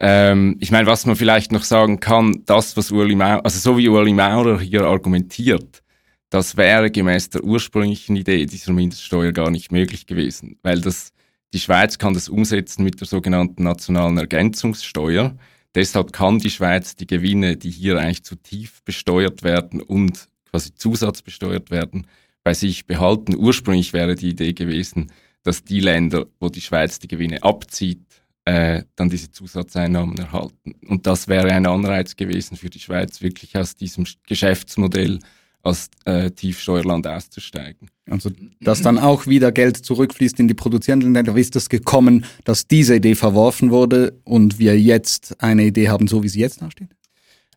Ähm, 0.00 0.56
ich 0.58 0.70
meine, 0.70 0.86
was 0.86 1.04
man 1.04 1.16
vielleicht 1.16 1.52
noch 1.52 1.64
sagen 1.64 2.00
kann, 2.00 2.44
das, 2.46 2.74
was 2.78 2.90
Ueli 2.90 3.16
Maurer, 3.16 3.44
also 3.44 3.58
so 3.58 3.76
wie 3.76 3.90
Ueli 3.90 4.14
Maurer 4.14 4.60
hier 4.60 4.84
argumentiert, 4.84 5.82
das 6.30 6.56
wäre 6.56 6.90
gemäß 6.90 7.28
der 7.28 7.44
ursprünglichen 7.44 8.16
Idee 8.16 8.46
dieser 8.46 8.72
Mindeststeuer 8.72 9.32
gar 9.32 9.50
nicht 9.50 9.72
möglich 9.72 10.06
gewesen, 10.06 10.56
weil 10.62 10.80
das, 10.80 11.12
die 11.52 11.60
Schweiz 11.60 11.98
kann 11.98 12.14
das 12.14 12.28
umsetzen 12.28 12.84
mit 12.84 13.00
der 13.00 13.06
sogenannten 13.06 13.64
nationalen 13.64 14.16
Ergänzungssteuer. 14.16 15.36
Deshalb 15.74 16.12
kann 16.12 16.38
die 16.38 16.50
Schweiz 16.50 16.96
die 16.96 17.06
Gewinne, 17.06 17.56
die 17.56 17.70
hier 17.70 17.98
eigentlich 17.98 18.24
zu 18.24 18.36
tief 18.36 18.82
besteuert 18.84 19.42
werden 19.42 19.80
und 19.80 20.28
quasi 20.50 20.74
zusatzbesteuert 20.74 21.70
werden, 21.70 22.06
bei 22.44 22.54
sich 22.54 22.86
behalten. 22.86 23.36
Ursprünglich 23.36 23.92
wäre 23.92 24.14
die 24.14 24.30
Idee 24.30 24.52
gewesen, 24.52 25.10
dass 25.42 25.64
die 25.64 25.80
Länder, 25.80 26.26
wo 26.40 26.48
die 26.48 26.60
Schweiz 26.60 26.98
die 26.98 27.08
Gewinne 27.08 27.42
abzieht, 27.42 28.04
äh, 28.44 28.82
dann 28.96 29.08
diese 29.08 29.30
Zusatzeinnahmen 29.30 30.18
erhalten. 30.18 30.74
Und 30.88 31.06
das 31.06 31.28
wäre 31.28 31.52
ein 31.52 31.66
Anreiz 31.66 32.16
gewesen 32.16 32.56
für 32.56 32.70
die 32.70 32.80
Schweiz, 32.80 33.22
wirklich 33.22 33.56
aus 33.56 33.76
diesem 33.76 34.04
Geschäftsmodell 34.26 35.20
als 35.62 35.90
äh, 36.04 36.30
Tiefsteuerland 36.30 37.06
auszusteigen. 37.06 37.88
Also, 38.10 38.30
dass 38.60 38.82
dann 38.82 38.98
auch 38.98 39.26
wieder 39.26 39.52
Geld 39.52 39.76
zurückfließt 39.76 40.40
in 40.40 40.48
die 40.48 40.54
produzierenden 40.54 41.14
Länder. 41.14 41.36
Wie 41.36 41.40
ist 41.40 41.54
das 41.54 41.68
gekommen, 41.68 42.24
dass 42.44 42.66
diese 42.66 42.96
Idee 42.96 43.14
verworfen 43.14 43.70
wurde 43.70 44.20
und 44.24 44.58
wir 44.58 44.78
jetzt 44.78 45.40
eine 45.40 45.64
Idee 45.64 45.88
haben, 45.88 46.08
so 46.08 46.22
wie 46.22 46.28
sie 46.28 46.40
jetzt 46.40 46.62
dasteht? 46.62 46.88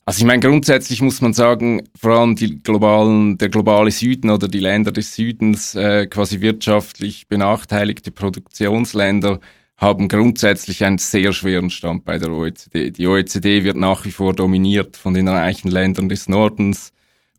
Also 0.08 0.20
ich 0.20 0.26
meine, 0.26 0.40
grundsätzlich 0.40 1.02
muss 1.02 1.20
man 1.20 1.34
sagen, 1.34 1.82
vor 2.00 2.12
allem 2.12 2.36
die 2.36 2.62
globalen, 2.62 3.40
der 3.40 3.50
globale 3.50 3.90
Süden 3.90 4.30
oder 4.30 4.48
die 4.48 4.60
Länder 4.60 4.92
des 4.92 5.16
Südens, 5.16 5.74
äh, 5.74 6.06
quasi 6.06 6.42
wirtschaftlich 6.42 7.28
benachteiligte 7.28 8.12
Produktionsländer, 8.12 9.40
haben 9.78 10.08
grundsätzlich 10.08 10.84
einen 10.86 11.00
sehr 11.00 11.34
schweren 11.34 11.72
Stand 11.72 12.06
bei 12.06 12.20
der 12.20 12.30
OECD. 12.32 12.92
Die 12.92 13.08
OECD 13.08 13.64
wird 13.64 13.78
nach 13.78 14.06
wie 14.06 14.12
vor 14.12 14.34
dominiert 14.34 14.96
von 14.96 15.16
den 15.16 15.28
reichen 15.28 15.70
Ländern 15.70 16.08
des 16.08 16.30
Nordens, 16.30 16.94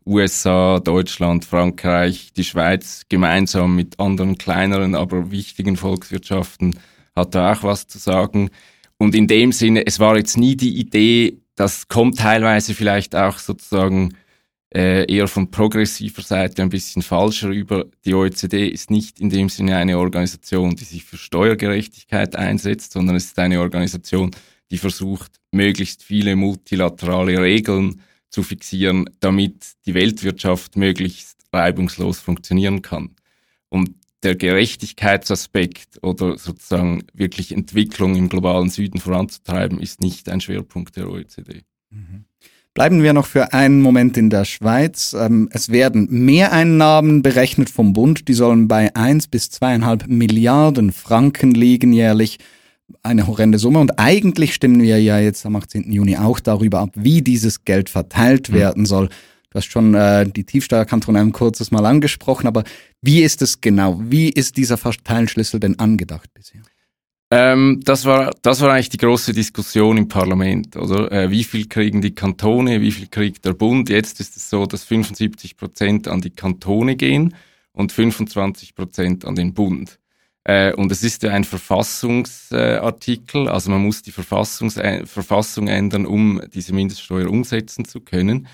USA, 0.07 0.79
Deutschland, 0.79 1.45
Frankreich, 1.45 2.31
die 2.35 2.43
Schweiz 2.43 3.03
gemeinsam 3.09 3.75
mit 3.75 3.99
anderen 3.99 4.37
kleineren, 4.37 4.95
aber 4.95 5.31
wichtigen 5.31 5.75
Volkswirtschaften 5.75 6.79
hat 7.15 7.35
da 7.35 7.53
auch 7.53 7.63
was 7.63 7.87
zu 7.87 7.97
sagen. 7.97 8.49
Und 8.97 9.13
in 9.15 9.27
dem 9.27 9.51
Sinne, 9.51 9.85
es 9.85 9.99
war 9.99 10.17
jetzt 10.17 10.37
nie 10.37 10.55
die 10.55 10.77
Idee, 10.79 11.37
das 11.55 11.87
kommt 11.87 12.19
teilweise 12.19 12.73
vielleicht 12.73 13.15
auch 13.15 13.37
sozusagen 13.37 14.15
äh, 14.73 15.11
eher 15.11 15.27
von 15.27 15.49
progressiver 15.49 16.21
Seite 16.21 16.61
ein 16.61 16.69
bisschen 16.69 17.01
falsch 17.01 17.43
rüber. 17.43 17.85
Die 18.05 18.13
OECD 18.13 18.67
ist 18.67 18.91
nicht 18.91 19.19
in 19.19 19.29
dem 19.29 19.49
Sinne 19.49 19.77
eine 19.77 19.97
Organisation, 19.97 20.75
die 20.75 20.83
sich 20.83 21.03
für 21.03 21.17
Steuergerechtigkeit 21.17 22.35
einsetzt, 22.35 22.93
sondern 22.93 23.15
es 23.15 23.25
ist 23.25 23.39
eine 23.39 23.59
Organisation, 23.59 24.31
die 24.71 24.77
versucht, 24.77 25.39
möglichst 25.51 26.03
viele 26.03 26.35
multilaterale 26.35 27.41
Regeln 27.41 28.01
zu 28.29 28.43
fixieren, 28.43 29.09
damit 29.19 29.73
die 29.85 29.93
Weltwirtschaft 29.93 30.75
möglichst 30.75 31.37
reibungslos 31.51 32.19
funktionieren 32.19 32.81
kann. 32.81 33.15
Und 33.69 33.95
der 34.23 34.35
Gerechtigkeitsaspekt 34.35 36.03
oder 36.03 36.37
sozusagen 36.37 37.03
wirklich 37.13 37.51
Entwicklung 37.51 38.15
im 38.15 38.29
globalen 38.29 38.69
Süden 38.69 38.99
voranzutreiben, 38.99 39.79
ist 39.79 40.01
nicht 40.01 40.29
ein 40.29 40.41
Schwerpunkt 40.41 40.95
der 40.95 41.09
OECD. 41.09 41.63
Mhm. 41.89 42.25
Bleiben 42.73 43.01
wir 43.01 43.13
noch 43.13 43.25
für 43.25 43.53
einen 43.53 43.81
Moment 43.81 44.17
in 44.17 44.29
der 44.29 44.45
Schweiz. 44.45 45.15
Ähm, 45.17 45.49
es 45.51 45.69
werden 45.69 46.07
Mehreinnahmen 46.11 47.23
berechnet 47.23 47.71
vom 47.71 47.93
Bund. 47.93 48.27
Die 48.27 48.35
sollen 48.35 48.67
bei 48.67 48.95
1 48.95 49.27
bis 49.27 49.47
2,5 49.47 50.07
Milliarden 50.07 50.91
Franken 50.91 51.51
liegen 51.55 51.91
jährlich. 51.91 52.37
Eine 53.03 53.27
horrende 53.27 53.59
Summe. 53.59 53.79
Und 53.79 53.99
eigentlich 53.99 54.53
stimmen 54.53 54.81
wir 54.81 55.01
ja 55.01 55.19
jetzt 55.19 55.45
am 55.45 55.55
18. 55.55 55.91
Juni 55.91 56.17
auch 56.17 56.39
darüber 56.39 56.79
ab, 56.79 56.89
wie 56.95 57.21
dieses 57.21 57.65
Geld 57.65 57.89
verteilt 57.89 58.49
mhm. 58.49 58.53
werden 58.53 58.85
soll. 58.85 59.09
Du 59.49 59.55
hast 59.55 59.65
schon 59.65 59.93
äh, 59.93 60.29
die 60.29 60.43
Tiefsteuerkantone 60.43 61.19
ein 61.19 61.31
kurzes 61.31 61.71
Mal 61.71 61.85
angesprochen, 61.85 62.47
aber 62.47 62.63
wie 63.01 63.21
ist 63.21 63.41
es 63.41 63.61
genau? 63.61 64.01
Wie 64.03 64.29
ist 64.29 64.57
dieser 64.57 64.77
Verteilschlüssel 64.77 65.59
denn 65.59 65.79
angedacht 65.79 66.33
bisher? 66.33 66.61
Ähm, 67.29 67.81
das, 67.83 68.05
war, 68.05 68.31
das 68.41 68.61
war 68.61 68.71
eigentlich 68.71 68.89
die 68.89 68.97
große 68.97 69.33
Diskussion 69.33 69.97
im 69.97 70.07
Parlament, 70.07 70.77
oder? 70.77 71.11
Äh, 71.11 71.29
wie 71.29 71.43
viel 71.43 71.67
kriegen 71.67 72.01
die 72.01 72.15
Kantone, 72.15 72.81
wie 72.81 72.91
viel 72.91 73.07
kriegt 73.07 73.43
der 73.45 73.53
Bund? 73.53 73.89
Jetzt 73.89 74.21
ist 74.21 74.37
es 74.37 74.49
so, 74.49 74.65
dass 74.65 74.85
75 74.85 75.57
Prozent 75.57 76.07
an 76.07 76.21
die 76.21 76.29
Kantone 76.29 76.95
gehen 76.95 77.35
und 77.73 77.91
25 77.91 78.75
Prozent 78.75 79.25
an 79.25 79.35
den 79.35 79.53
Bund. 79.53 79.99
Äh, 80.47 80.73
und 80.73 80.91
es 80.93 81.03
ist 81.03 81.23
ja 81.23 81.31
ein 81.31 81.43
Verfassungsartikel, 81.43 83.49
also 83.49 83.69
man 83.69 83.83
muss 83.83 84.01
die 84.01 84.13
Verfassungs 84.13 84.77
äh, 84.77 85.05
Verfassung 85.05 85.67
ändern, 85.67 86.05
um 86.05 86.41
diese 86.53 86.73
Mindeststeuer 86.73 87.29
umsetzen 87.29 87.83
zu 87.83 87.99
können. 87.99 88.47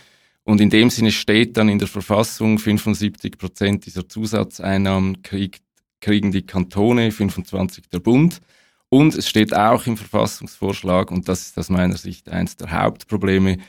Und 0.44 0.60
in 0.60 0.72
dem 0.72 0.90
Sinne 0.90 1.12
steht 1.12 1.56
dann 1.56 1.70
in 1.70 1.78
der 1.78 1.88
Verfassung, 1.88 2.58
75 2.58 3.38
Prozent 3.38 3.86
dieser 3.86 4.10
Zusatzeinnahmen 4.10 5.22
kriegt, 5.22 5.62
kriegen 6.02 6.32
die 6.32 6.42
Kantone, 6.42 7.12
25 7.12 7.90
der 7.90 8.00
Bund. 8.00 8.42
Und 8.90 9.14
es 9.16 9.30
steht 9.30 9.56
auch 9.56 9.86
im 9.86 9.96
Verfassungsvorschlag, 9.96 11.12
und 11.12 11.30
das 11.30 11.42
ist 11.42 11.60
aus 11.60 11.70
meiner 11.70 11.98
Sicht 11.98 12.28
eines 12.28 12.58
der 12.58 12.72
Hauptprobleme, 12.72 13.60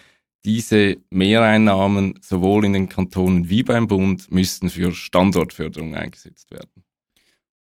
diese 0.46 0.96
Mehreinnahmen 1.10 2.18
sowohl 2.22 2.64
in 2.64 2.72
den 2.72 2.88
Kantonen 2.88 3.50
wie 3.50 3.62
beim 3.62 3.86
Bund 3.86 4.32
müssten 4.32 4.70
für 4.70 4.92
Standortförderung 4.92 5.94
eingesetzt 5.94 6.50
werden. 6.50 6.83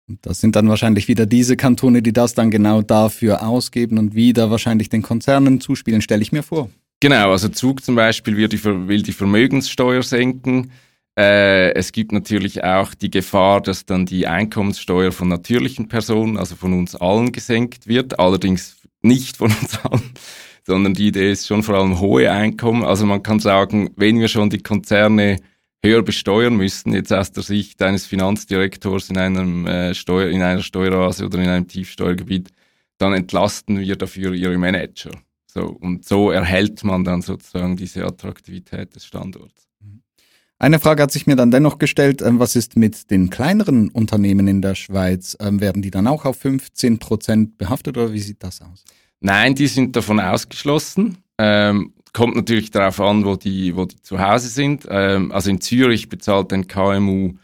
Das 0.06 0.40
sind 0.40 0.54
dann 0.54 0.68
wahrscheinlich 0.68 1.08
wieder 1.08 1.24
diese 1.24 1.56
Kantone, 1.56 2.02
die 2.02 2.12
das 2.12 2.34
dann 2.34 2.50
genau 2.50 2.82
dafür 2.82 3.46
ausgeben 3.46 3.98
und 3.98 4.14
wieder 4.14 4.50
wahrscheinlich 4.50 4.90
den 4.90 5.02
Konzernen 5.02 5.60
zuspielen, 5.60 6.02
stelle 6.02 6.22
ich 6.22 6.32
mir 6.32 6.42
vor. 6.42 6.68
Genau, 7.00 7.30
also 7.32 7.48
Zug 7.48 7.82
zum 7.82 7.96
Beispiel 7.96 8.36
will 8.36 8.48
die, 8.48 8.62
will 8.64 9.02
die 9.02 9.12
Vermögenssteuer 9.12 10.02
senken. 10.02 10.70
Äh, 11.18 11.72
es 11.74 11.92
gibt 11.92 12.12
natürlich 12.12 12.64
auch 12.64 12.94
die 12.94 13.10
Gefahr, 13.10 13.60
dass 13.60 13.86
dann 13.86 14.04
die 14.04 14.26
Einkommenssteuer 14.26 15.12
von 15.12 15.28
natürlichen 15.28 15.88
Personen, 15.88 16.36
also 16.36 16.56
von 16.56 16.72
uns 16.72 16.96
allen, 16.96 17.32
gesenkt 17.32 17.86
wird. 17.86 18.18
Allerdings 18.18 18.76
nicht 19.00 19.36
von 19.36 19.52
uns 19.60 19.78
allen, 19.84 20.12
sondern 20.66 20.94
die 20.94 21.08
Idee 21.08 21.32
ist 21.32 21.46
schon 21.46 21.62
vor 21.62 21.76
allem 21.76 22.00
hohe 22.00 22.30
Einkommen. 22.30 22.84
Also 22.84 23.06
man 23.06 23.22
kann 23.22 23.38
sagen, 23.38 23.90
wenn 23.96 24.18
wir 24.18 24.28
schon 24.28 24.50
die 24.50 24.62
Konzerne 24.62 25.38
höher 25.84 26.02
besteuern 26.02 26.56
müssten, 26.56 26.92
jetzt 26.92 27.12
aus 27.12 27.30
der 27.30 27.42
Sicht 27.42 27.80
eines 27.82 28.06
Finanzdirektors 28.06 29.10
in 29.10 29.18
einem 29.18 29.66
äh, 29.66 29.94
Steuer, 29.94 30.30
in 30.30 30.42
einer 30.42 30.62
Steueroase 30.62 31.26
oder 31.26 31.38
in 31.38 31.48
einem 31.48 31.68
Tiefsteuergebiet, 31.68 32.50
dann 32.98 33.12
entlasten 33.12 33.78
wir 33.78 33.96
dafür 33.96 34.32
ihre 34.32 34.58
Manager. 34.58 35.10
So, 35.46 35.66
und 35.66 36.04
so 36.04 36.30
erhält 36.30 36.82
man 36.82 37.04
dann 37.04 37.22
sozusagen 37.22 37.76
diese 37.76 38.04
Attraktivität 38.04 38.96
des 38.96 39.04
Standorts. 39.04 39.68
Eine 40.58 40.78
Frage 40.78 41.02
hat 41.02 41.12
sich 41.12 41.26
mir 41.26 41.36
dann 41.36 41.50
dennoch 41.50 41.78
gestellt, 41.78 42.22
ähm, 42.22 42.38
was 42.38 42.56
ist 42.56 42.76
mit 42.76 43.10
den 43.10 43.28
kleineren 43.28 43.90
Unternehmen 43.90 44.48
in 44.48 44.62
der 44.62 44.74
Schweiz? 44.74 45.36
Ähm, 45.40 45.60
werden 45.60 45.82
die 45.82 45.90
dann 45.90 46.06
auch 46.06 46.24
auf 46.24 46.38
15 46.38 46.98
Prozent 46.98 47.58
behaftet 47.58 47.98
oder 47.98 48.12
wie 48.12 48.20
sieht 48.20 48.42
das 48.42 48.62
aus? 48.62 48.84
Nein, 49.20 49.54
die 49.54 49.66
sind 49.66 49.94
davon 49.96 50.20
ausgeschlossen. 50.20 51.18
Ähm, 51.38 51.92
kommt 52.14 52.36
natürlich 52.36 52.70
darauf 52.70 53.00
an, 53.00 53.26
wo 53.26 53.36
die, 53.36 53.76
wo 53.76 53.84
die 53.84 54.00
zu 54.00 54.18
Hause 54.18 54.48
sind. 54.48 54.86
Ähm, 54.88 55.30
also 55.32 55.50
in 55.50 55.60
Zürich 55.60 56.08
bezahlt 56.08 56.50
ein 56.54 56.66
KMU 56.66 57.34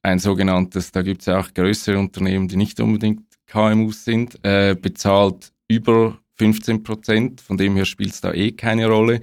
ein 0.00 0.18
sogenanntes, 0.18 0.90
da 0.90 1.02
gibt 1.02 1.20
es 1.20 1.26
ja 1.26 1.38
auch 1.38 1.52
größere 1.52 1.98
Unternehmen, 1.98 2.48
die 2.48 2.56
nicht 2.56 2.80
unbedingt 2.80 3.22
KMUs 3.46 4.04
sind, 4.04 4.38
äh, 4.44 4.74
bezahlt 4.80 5.52
über 5.68 6.18
15 6.34 6.82
Prozent. 6.82 7.40
Von 7.40 7.56
dem 7.56 7.76
her 7.76 7.84
spielt 7.84 8.10
es 8.10 8.20
da 8.20 8.32
eh 8.32 8.52
keine 8.52 8.88
Rolle. 8.88 9.20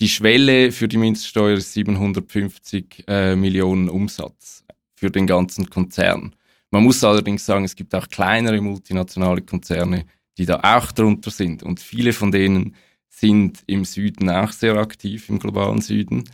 Die 0.00 0.08
Schwelle 0.08 0.72
für 0.72 0.88
die 0.88 0.96
Mindeststeuer 0.96 1.56
ist 1.56 1.72
750 1.72 3.04
äh, 3.08 3.36
Millionen 3.36 3.88
Umsatz 3.88 4.64
für 4.94 5.10
den 5.10 5.26
ganzen 5.26 5.68
Konzern. 5.68 6.34
Man 6.70 6.84
muss 6.84 7.04
allerdings 7.04 7.44
sagen, 7.44 7.64
es 7.64 7.76
gibt 7.76 7.94
auch 7.94 8.08
kleinere 8.08 8.60
multinationale 8.60 9.42
Konzerne, 9.42 10.06
die 10.38 10.46
da 10.46 10.60
auch 10.62 10.92
drunter 10.92 11.30
sind. 11.30 11.62
Und 11.62 11.80
viele 11.80 12.12
von 12.12 12.32
denen 12.32 12.74
sind 13.14 13.62
im 13.66 13.84
Süden 13.84 14.28
auch 14.30 14.52
sehr 14.52 14.76
aktiv, 14.76 15.28
im 15.28 15.38
globalen 15.38 15.80
Süden. 15.80 16.24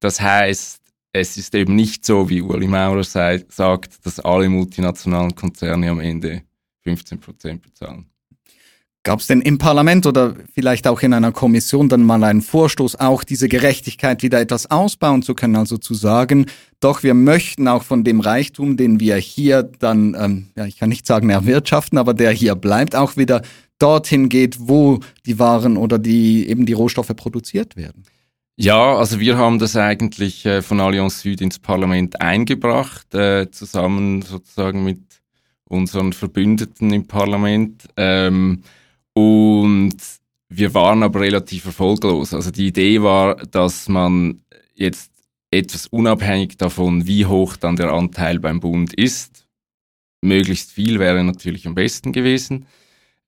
Das 0.00 0.20
heißt, 0.20 0.80
es 1.12 1.36
ist 1.36 1.54
eben 1.54 1.74
nicht 1.74 2.04
so, 2.04 2.28
wie 2.28 2.42
Uli 2.42 2.68
Maurer 2.68 3.02
sagt, 3.02 4.06
dass 4.06 4.20
alle 4.20 4.48
multinationalen 4.48 5.34
Konzerne 5.34 5.90
am 5.90 6.00
Ende 6.00 6.42
15 6.82 7.18
Prozent 7.18 7.62
bezahlen. 7.62 8.06
Gab 9.06 9.20
es 9.20 9.28
denn 9.28 9.40
im 9.40 9.58
Parlament 9.58 10.04
oder 10.04 10.34
vielleicht 10.52 10.88
auch 10.88 11.00
in 11.00 11.12
einer 11.12 11.30
Kommission 11.30 11.88
dann 11.88 12.02
mal 12.02 12.24
einen 12.24 12.42
Vorstoß, 12.42 12.96
auch 12.96 13.22
diese 13.22 13.48
Gerechtigkeit 13.48 14.24
wieder 14.24 14.40
etwas 14.40 14.68
ausbauen 14.68 15.22
zu 15.22 15.36
können? 15.36 15.54
Also 15.54 15.76
zu 15.76 15.94
sagen, 15.94 16.46
doch, 16.80 17.04
wir 17.04 17.14
möchten 17.14 17.68
auch 17.68 17.84
von 17.84 18.02
dem 18.02 18.18
Reichtum, 18.18 18.76
den 18.76 18.98
wir 18.98 19.14
hier 19.14 19.62
dann, 19.62 20.16
ähm, 20.18 20.48
ja, 20.56 20.66
ich 20.66 20.76
kann 20.76 20.88
nicht 20.88 21.06
sagen 21.06 21.30
erwirtschaften, 21.30 21.98
aber 21.98 22.14
der 22.14 22.32
hier 22.32 22.56
bleibt, 22.56 22.96
auch 22.96 23.16
wieder 23.16 23.42
dorthin 23.78 24.28
geht, 24.28 24.56
wo 24.58 24.98
die 25.24 25.38
Waren 25.38 25.76
oder 25.76 26.00
die 26.00 26.48
eben 26.48 26.66
die 26.66 26.72
Rohstoffe 26.72 27.14
produziert 27.14 27.76
werden. 27.76 28.02
Ja, 28.56 28.96
also 28.96 29.20
wir 29.20 29.38
haben 29.38 29.60
das 29.60 29.76
eigentlich 29.76 30.44
äh, 30.46 30.62
von 30.62 30.80
Allianz 30.80 31.20
Süd 31.20 31.40
ins 31.42 31.60
Parlament 31.60 32.20
eingebracht, 32.20 33.14
äh, 33.14 33.52
zusammen 33.52 34.22
sozusagen 34.22 34.82
mit 34.82 34.98
unseren 35.68 36.12
Verbündeten 36.12 36.92
im 36.92 37.06
Parlament. 37.06 37.84
Ähm, 37.96 38.64
und 39.16 39.96
wir 40.50 40.74
waren 40.74 41.02
aber 41.02 41.20
relativ 41.20 41.64
erfolglos. 41.64 42.34
Also 42.34 42.50
die 42.50 42.66
Idee 42.66 43.02
war, 43.02 43.36
dass 43.36 43.88
man 43.88 44.42
jetzt 44.74 45.10
etwas 45.50 45.86
unabhängig 45.86 46.58
davon, 46.58 47.06
wie 47.06 47.24
hoch 47.24 47.56
dann 47.56 47.76
der 47.76 47.92
Anteil 47.92 48.38
beim 48.38 48.60
Bund 48.60 48.92
ist, 48.92 49.46
möglichst 50.20 50.70
viel 50.70 50.98
wäre 50.98 51.24
natürlich 51.24 51.66
am 51.66 51.74
besten 51.74 52.12
gewesen, 52.12 52.66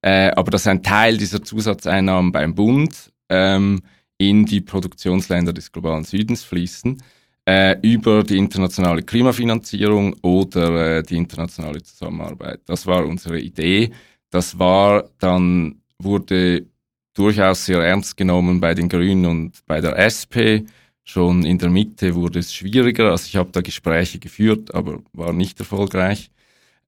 äh, 0.02 0.30
aber 0.33 0.50
dass 0.50 0.66
ein 0.66 0.83
Teil 0.83 1.16
dieser 1.16 1.42
Zusatzeinnahmen 1.42 2.33
beim 2.33 2.54
Bund 2.54 3.11
ähm, 3.30 3.80
in 4.18 4.45
die 4.45 4.61
Produktionsländer 4.61 5.54
des 5.54 5.73
globalen 5.73 6.04
Südens 6.04 6.45
fließen, 6.45 7.02
äh, 7.47 7.76
über 7.80 8.25
die 8.25 8.37
internationale 8.37 9.02
Klimafinanzierung 9.02 10.14
oder 10.21 10.99
äh, 10.99 11.02
die 11.02 11.16
internationale 11.16 11.83
Zusammenarbeit. 11.83 12.61
Das 12.66 12.87
war 12.87 13.07
unsere 13.07 13.40
Idee. 13.40 13.90
Das 14.30 14.59
war 14.59 15.09
dann, 15.18 15.77
wurde 15.99 16.67
durchaus 17.14 17.64
sehr 17.67 17.81
ernst 17.81 18.17
genommen 18.17 18.61
bei 18.61 18.75
den 18.75 18.88
Grünen 18.88 19.26
und 19.26 19.67
bei 19.67 19.81
der 19.81 19.99
SP. 19.99 20.64
Schon 21.05 21.45
in 21.45 21.59
der 21.59 21.71
Mitte 21.71 22.14
wurde 22.14 22.38
es 22.38 22.55
schwieriger. 22.55 23.11
Also 23.11 23.26
ich 23.26 23.37
habe 23.37 23.50
da 23.52 23.61
Gespräche 23.61 24.19
geführt, 24.19 24.75
aber 24.75 25.00
war 25.12 25.33
nicht 25.33 25.59
erfolgreich. 25.59 26.31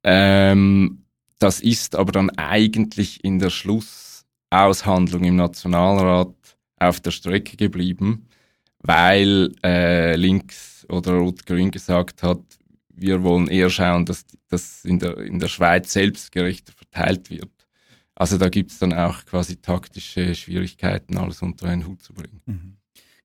Ähm, 0.04 1.04
das 1.38 1.60
ist 1.60 1.96
aber 1.96 2.12
dann 2.12 2.30
eigentlich 2.30 3.24
in 3.24 3.38
der 3.38 3.50
Schlussaushandlung 3.50 5.24
im 5.24 5.36
Nationalrat 5.36 6.34
auf 6.76 7.00
der 7.00 7.10
Strecke 7.10 7.56
geblieben, 7.56 8.28
weil 8.78 9.52
äh, 9.64 10.16
links 10.16 10.86
oder 10.88 11.12
rot-grün 11.14 11.70
gesagt 11.70 12.22
hat, 12.22 12.40
wir 12.88 13.22
wollen 13.22 13.48
eher 13.48 13.70
schauen, 13.70 14.04
dass 14.04 14.24
das 14.48 14.84
in 14.84 14.98
der, 14.98 15.16
in 15.18 15.38
der 15.38 15.48
Schweiz 15.48 15.92
selbst 15.92 16.32
gerechter 16.32 16.72
verteilt 16.72 17.30
wird. 17.30 17.50
Also 18.20 18.36
da 18.36 18.50
gibt 18.50 18.70
es 18.70 18.78
dann 18.78 18.92
auch 18.92 19.24
quasi 19.24 19.56
taktische 19.56 20.34
Schwierigkeiten, 20.34 21.16
alles 21.16 21.40
unter 21.40 21.68
einen 21.68 21.86
Hut 21.86 22.02
zu 22.02 22.12
bringen. 22.12 22.42
Mhm. 22.44 22.76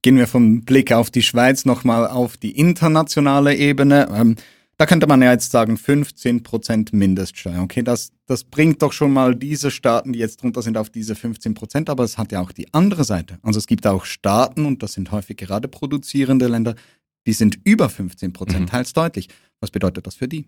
Gehen 0.01 0.15
wir 0.15 0.25
vom 0.25 0.61
Blick 0.61 0.93
auf 0.93 1.11
die 1.11 1.21
Schweiz 1.21 1.65
nochmal 1.65 2.07
auf 2.07 2.37
die 2.37 2.57
internationale 2.57 3.53
Ebene. 3.57 4.07
Ähm, 4.15 4.37
da 4.77 4.85
könnte 4.85 5.05
man 5.05 5.21
ja 5.21 5.33
jetzt 5.33 5.51
sagen, 5.51 5.75
15% 5.75 6.95
Mindeststeuer. 6.95 7.61
Okay, 7.61 7.83
das, 7.83 8.13
das 8.25 8.45
bringt 8.45 8.81
doch 8.81 8.93
schon 8.93 9.11
mal 9.11 9.35
diese 9.35 9.69
Staaten, 9.69 10.13
die 10.13 10.19
jetzt 10.19 10.41
drunter 10.41 10.61
sind, 10.61 10.77
auf 10.77 10.89
diese 10.89 11.13
15%, 11.13 11.89
aber 11.89 12.05
es 12.05 12.17
hat 12.17 12.31
ja 12.31 12.39
auch 12.39 12.53
die 12.53 12.73
andere 12.73 13.03
Seite. 13.03 13.37
Also 13.41 13.59
es 13.59 13.67
gibt 13.67 13.85
auch 13.87 14.05
Staaten, 14.05 14.65
und 14.65 14.81
das 14.81 14.93
sind 14.93 15.11
häufig 15.11 15.35
gerade 15.35 15.67
produzierende 15.67 16.47
Länder, 16.47 16.73
die 17.25 17.33
sind 17.33 17.59
über 17.65 17.87
15%, 17.87 18.59
mhm. 18.59 18.67
teils 18.67 18.93
deutlich. 18.93 19.27
Was 19.59 19.71
bedeutet 19.71 20.07
das 20.07 20.15
für 20.15 20.29
die? 20.29 20.45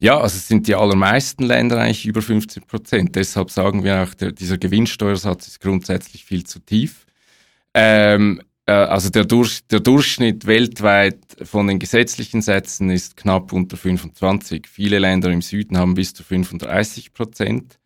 Ja, 0.00 0.20
also 0.20 0.36
es 0.36 0.46
sind 0.46 0.68
die 0.68 0.76
allermeisten 0.76 1.44
Länder 1.44 1.78
eigentlich 1.78 2.06
über 2.06 2.20
15% 2.20 3.10
Deshalb 3.10 3.50
sagen 3.50 3.82
wir 3.82 4.02
auch, 4.02 4.14
der, 4.14 4.30
dieser 4.32 4.56
Gewinnsteuersatz 4.56 5.48
ist 5.48 5.60
grundsätzlich 5.60 6.24
viel 6.24 6.44
zu 6.44 6.60
tief. 6.60 7.04
Ähm, 7.74 8.40
äh, 8.66 8.72
also 8.72 9.10
der, 9.10 9.24
Durch, 9.24 9.66
der 9.66 9.80
Durchschnitt 9.80 10.46
weltweit 10.46 11.18
von 11.42 11.66
den 11.66 11.80
gesetzlichen 11.80 12.42
Sätzen 12.42 12.90
ist 12.90 13.16
knapp 13.16 13.52
unter 13.52 13.76
25. 13.76 14.68
Viele 14.68 15.00
Länder 15.00 15.30
im 15.30 15.42
Süden 15.42 15.78
haben 15.78 15.94
bis 15.94 16.14
zu 16.14 16.22
35 16.22 17.12
Prozent. 17.12 17.78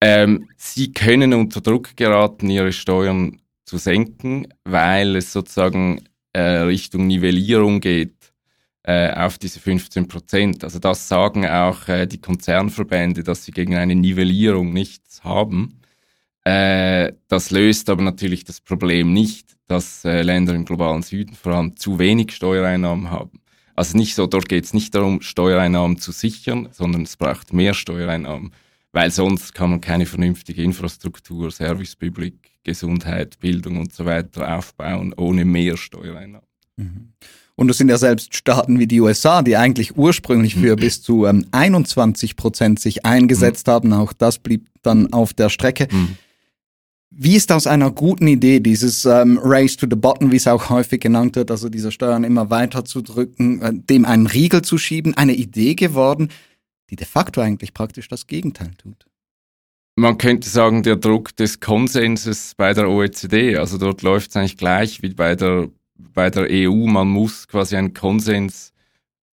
Ähm, 0.00 0.48
sie 0.56 0.92
können 0.92 1.34
unter 1.34 1.60
Druck 1.60 1.96
geraten, 1.96 2.48
ihre 2.50 2.72
Steuern 2.72 3.40
zu 3.66 3.76
senken, 3.78 4.48
weil 4.64 5.16
es 5.16 5.32
sozusagen 5.32 6.04
äh, 6.32 6.40
Richtung 6.40 7.06
Nivellierung 7.06 7.80
geht 7.80 8.23
auf 8.92 9.38
diese 9.38 9.60
15 9.60 10.08
Prozent. 10.08 10.64
Also 10.64 10.78
das 10.78 11.08
sagen 11.08 11.46
auch 11.46 11.88
äh, 11.88 12.06
die 12.06 12.20
Konzernverbände, 12.20 13.22
dass 13.22 13.44
sie 13.44 13.52
gegen 13.52 13.76
eine 13.76 13.94
Nivellierung 13.94 14.72
nichts 14.72 15.24
haben. 15.24 15.80
Äh, 16.44 17.12
das 17.28 17.50
löst 17.50 17.88
aber 17.88 18.02
natürlich 18.02 18.44
das 18.44 18.60
Problem 18.60 19.12
nicht, 19.12 19.56
dass 19.66 20.04
äh, 20.04 20.22
Länder 20.22 20.54
im 20.54 20.66
globalen 20.66 21.02
Süden 21.02 21.34
vor 21.34 21.54
allem 21.54 21.76
zu 21.76 21.98
wenig 21.98 22.32
Steuereinnahmen 22.32 23.10
haben. 23.10 23.40
Also 23.74 23.96
nicht 23.96 24.14
so, 24.14 24.26
dort 24.26 24.48
geht 24.48 24.64
es 24.64 24.74
nicht 24.74 24.94
darum, 24.94 25.20
Steuereinnahmen 25.20 25.98
zu 25.98 26.12
sichern, 26.12 26.68
sondern 26.70 27.02
es 27.02 27.16
braucht 27.16 27.52
mehr 27.52 27.74
Steuereinnahmen, 27.74 28.52
weil 28.92 29.10
sonst 29.10 29.54
kann 29.54 29.70
man 29.70 29.80
keine 29.80 30.06
vernünftige 30.06 30.62
Infrastruktur, 30.62 31.50
Servicepublik, 31.50 32.52
Gesundheit, 32.62 33.38
Bildung 33.40 33.78
und 33.78 33.92
so 33.92 34.04
weiter 34.04 34.56
aufbauen 34.56 35.14
ohne 35.16 35.44
mehr 35.44 35.76
Steuereinnahmen. 35.76 36.46
Mhm. 36.76 37.12
Und 37.56 37.70
es 37.70 37.78
sind 37.78 37.88
ja 37.88 37.98
selbst 37.98 38.34
Staaten 38.34 38.78
wie 38.78 38.86
die 38.86 39.00
USA, 39.00 39.42
die 39.42 39.56
eigentlich 39.56 39.96
ursprünglich 39.96 40.56
für 40.56 40.74
bis 40.74 41.02
zu 41.02 41.26
ähm, 41.26 41.46
21 41.52 42.36
Prozent 42.36 42.80
sich 42.80 43.06
eingesetzt 43.06 43.68
mhm. 43.68 43.72
haben. 43.72 43.92
Auch 43.92 44.12
das 44.12 44.38
blieb 44.38 44.68
dann 44.82 45.12
auf 45.12 45.32
der 45.32 45.50
Strecke. 45.50 45.86
Mhm. 45.90 46.16
Wie 47.16 47.36
ist 47.36 47.52
aus 47.52 47.68
einer 47.68 47.92
guten 47.92 48.26
Idee, 48.26 48.58
dieses 48.58 49.04
ähm, 49.04 49.38
Race 49.40 49.76
to 49.76 49.86
the 49.88 49.94
Bottom, 49.94 50.32
wie 50.32 50.36
es 50.36 50.48
auch 50.48 50.68
häufig 50.68 51.00
genannt 51.00 51.36
wird, 51.36 51.52
also 51.52 51.68
diese 51.68 51.92
Steuern 51.92 52.24
immer 52.24 52.50
weiter 52.50 52.84
zu 52.84 53.02
drücken, 53.02 53.62
äh, 53.62 53.72
dem 53.72 54.04
einen 54.04 54.26
Riegel 54.26 54.62
zu 54.62 54.78
schieben, 54.78 55.14
eine 55.14 55.34
Idee 55.34 55.76
geworden, 55.76 56.30
die 56.90 56.96
de 56.96 57.06
facto 57.06 57.40
eigentlich 57.40 57.72
praktisch 57.72 58.08
das 58.08 58.26
Gegenteil 58.26 58.72
tut? 58.78 59.06
Man 59.96 60.18
könnte 60.18 60.48
sagen, 60.48 60.82
der 60.82 60.96
Druck 60.96 61.36
des 61.36 61.60
Konsenses 61.60 62.54
bei 62.56 62.74
der 62.74 62.90
OECD, 62.90 63.56
also 63.56 63.78
dort 63.78 64.02
läuft 64.02 64.30
es 64.30 64.36
eigentlich 64.36 64.56
gleich 64.56 65.00
wie 65.02 65.10
bei 65.10 65.36
der, 65.36 65.68
bei 65.96 66.30
der 66.30 66.46
EU. 66.50 66.86
Man 66.86 67.08
muss 67.08 67.48
quasi 67.48 67.76
einen 67.76 67.94
Konsens 67.94 68.72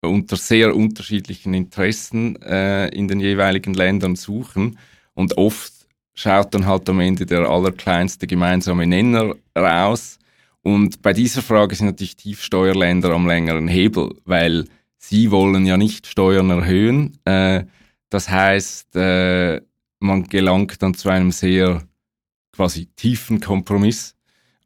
unter 0.00 0.36
sehr 0.36 0.74
unterschiedlichen 0.74 1.54
Interessen 1.54 2.40
äh, 2.42 2.88
in 2.88 3.08
den 3.08 3.20
jeweiligen 3.20 3.74
Ländern 3.74 4.16
suchen. 4.16 4.78
Und 5.14 5.36
oft 5.36 5.72
schaut 6.14 6.54
dann 6.54 6.66
halt 6.66 6.88
am 6.88 7.00
Ende 7.00 7.26
der 7.26 7.48
allerkleinste 7.48 8.26
gemeinsame 8.26 8.86
Nenner 8.86 9.34
raus. 9.56 10.18
Und 10.62 11.02
bei 11.02 11.12
dieser 11.12 11.42
Frage 11.42 11.74
sind 11.74 11.86
natürlich 11.86 12.16
Tiefsteuerländer 12.16 13.10
am 13.10 13.26
längeren 13.26 13.68
Hebel, 13.68 14.14
weil 14.24 14.66
sie 14.98 15.30
wollen 15.30 15.66
ja 15.66 15.76
nicht 15.76 16.06
Steuern 16.06 16.50
erhöhen. 16.50 17.18
Äh, 17.24 17.64
das 18.10 18.28
heißt, 18.28 18.96
äh, 18.96 19.60
man 20.00 20.24
gelangt 20.24 20.82
dann 20.82 20.94
zu 20.94 21.08
einem 21.08 21.32
sehr 21.32 21.82
quasi 22.52 22.86
tiefen 22.96 23.40
Kompromiss. 23.40 24.14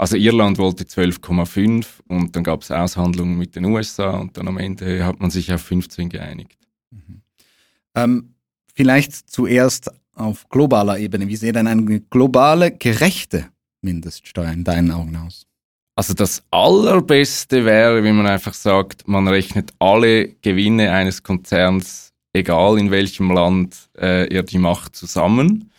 Also 0.02 0.16
Irland 0.16 0.58
wollte 0.58 0.82
12,5 0.82 1.86
und 2.08 2.34
dann 2.34 2.42
gab 2.42 2.62
es 2.62 2.72
Aushandlungen 2.72 3.38
mit 3.38 3.54
den 3.54 3.66
USA 3.66 4.16
und 4.16 4.36
dann 4.36 4.48
am 4.48 4.58
Ende 4.58 5.06
hat 5.06 5.20
man 5.20 5.30
sich 5.30 5.52
auf 5.52 5.62
15 5.62 6.08
geeinigt. 6.08 6.58
Mhm. 6.90 7.22
Ähm, 7.94 8.34
vielleicht 8.74 9.30
zuerst 9.30 9.92
auf 10.16 10.48
globaler 10.48 10.98
Ebene? 10.98 11.28
Wie 11.28 11.36
sieht 11.36 11.54
denn 11.54 11.68
eine 11.68 12.00
globale, 12.00 12.72
gerechte 12.72 13.46
Mindeststeuer 13.80 14.50
in 14.50 14.64
deinen 14.64 14.90
Augen 14.90 15.14
aus? 15.14 15.46
Also 15.94 16.14
das 16.14 16.42
Allerbeste 16.50 17.64
wäre, 17.64 18.02
wenn 18.02 18.16
man 18.16 18.26
einfach 18.26 18.54
sagt, 18.54 19.06
man 19.06 19.28
rechnet 19.28 19.72
alle 19.78 20.30
Gewinne 20.30 20.90
eines 20.90 21.22
Konzerns, 21.22 22.12
egal 22.32 22.76
in 22.76 22.90
welchem 22.90 23.30
Land 23.30 23.88
äh, 23.96 24.26
er 24.34 24.42
die 24.42 24.58
macht, 24.58 24.96
zusammen. 24.96 25.70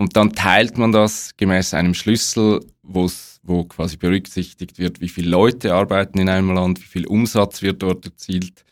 Und 0.00 0.16
dann 0.16 0.32
teilt 0.32 0.78
man 0.78 0.92
das 0.92 1.36
gemäß 1.36 1.74
einem 1.74 1.92
Schlüssel, 1.92 2.64
wo 2.82 3.64
quasi 3.64 3.98
berücksichtigt 3.98 4.78
wird, 4.78 5.02
wie 5.02 5.10
viele 5.10 5.28
Leute 5.28 5.74
arbeiten 5.74 6.18
in 6.18 6.30
einem 6.30 6.54
Land, 6.54 6.80
wie 6.80 6.86
viel 6.86 7.06
Umsatz 7.06 7.60
wird 7.60 7.82
dort 7.82 8.06
erzielt, 8.06 8.64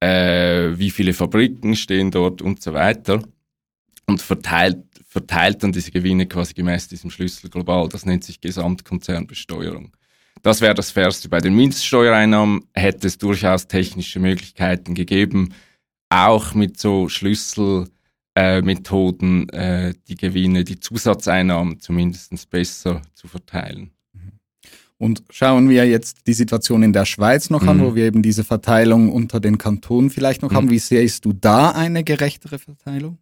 äh, 0.00 0.76
wie 0.76 0.90
viele 0.90 1.14
Fabriken 1.14 1.76
stehen 1.76 2.10
dort 2.10 2.42
und 2.42 2.62
so 2.62 2.74
weiter 2.74 3.22
und 4.04 4.20
verteilt, 4.20 4.84
verteilt 5.08 5.62
dann 5.62 5.72
diese 5.72 5.90
Gewinne 5.90 6.26
quasi 6.26 6.52
gemäß 6.52 6.88
diesem 6.88 7.08
Schlüssel 7.08 7.48
global. 7.48 7.88
Das 7.88 8.04
nennt 8.04 8.24
sich 8.24 8.38
Gesamtkonzernbesteuerung. 8.42 9.96
Das 10.42 10.60
wäre 10.60 10.74
das 10.74 10.90
Fairste. 10.90 11.30
Bei 11.30 11.38
den 11.38 11.56
Mindeststeuereinnahmen 11.56 12.66
hätte 12.74 13.06
es 13.06 13.16
durchaus 13.16 13.66
technische 13.66 14.20
Möglichkeiten 14.20 14.94
gegeben, 14.94 15.54
auch 16.10 16.52
mit 16.52 16.78
so 16.78 17.08
Schlüsselmethoden 17.08 17.95
äh, 18.36 18.58
äh, 18.58 19.94
die 20.08 20.14
Gewinne, 20.14 20.64
die 20.64 20.78
Zusatzeinnahmen 20.78 21.80
zumindest 21.80 22.50
besser 22.50 23.02
zu 23.14 23.28
verteilen. 23.28 23.92
Mhm. 24.12 24.32
Und 24.98 25.24
schauen 25.30 25.68
wir 25.70 25.86
jetzt 25.86 26.26
die 26.26 26.34
Situation 26.34 26.82
in 26.82 26.92
der 26.92 27.06
Schweiz 27.06 27.48
noch 27.48 27.62
mhm. 27.62 27.68
an, 27.68 27.80
wo 27.80 27.94
wir 27.94 28.04
eben 28.04 28.22
diese 28.22 28.44
Verteilung 28.44 29.10
unter 29.10 29.40
den 29.40 29.58
Kantonen 29.58 30.10
vielleicht 30.10 30.42
noch 30.42 30.50
mhm. 30.50 30.56
haben. 30.56 30.70
Wie 30.70 30.78
siehst 30.78 31.24
du 31.24 31.32
da 31.32 31.70
eine 31.70 32.04
gerechtere 32.04 32.58
Verteilung? 32.58 33.18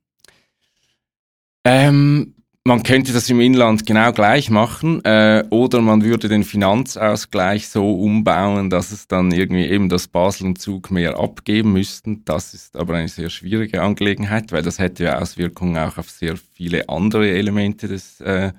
Ähm, 1.65 2.35
man 2.67 2.83
könnte 2.83 3.13
das 3.13 3.29
im 3.29 3.41
Inland 3.41 3.85
genau 3.85 4.11
gleich 4.13 4.49
machen 4.49 5.05
äh, 5.05 5.45
oder 5.51 5.83
man 5.83 6.03
würde 6.03 6.29
den 6.29 6.45
Finanzausgleich 6.45 7.69
so 7.69 7.93
umbauen, 7.93 8.71
dass 8.71 8.91
es 8.91 9.07
dann 9.07 9.33
irgendwie 9.33 9.67
eben 9.67 9.91
das 9.91 10.09
Basel 10.09 10.47
und 10.47 10.59
Zug 10.59 10.91
mehr 10.91 11.19
abgeben 11.19 11.75
müssten. 11.75 12.25
Das 12.25 12.55
ist 12.55 12.75
aber 12.75 12.95
eine 12.95 13.09
sehr 13.09 13.29
schwierige 13.29 13.83
Angelegenheit, 13.83 14.51
weil 14.51 14.63
das 14.63 14.79
hätte 14.79 15.05
ja 15.05 15.19
Auswirkungen 15.19 15.77
auch 15.77 15.99
auf 15.99 16.09
sehr 16.09 16.39
viele 16.55 16.89
andere 16.89 17.31
Elemente 17.31 17.87
des 17.87 18.23
äh, 18.23 18.53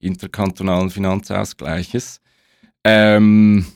interkantonalen 0.00 0.90
Finanzausgleiches. 0.90 2.20
Ähm, 2.82 3.66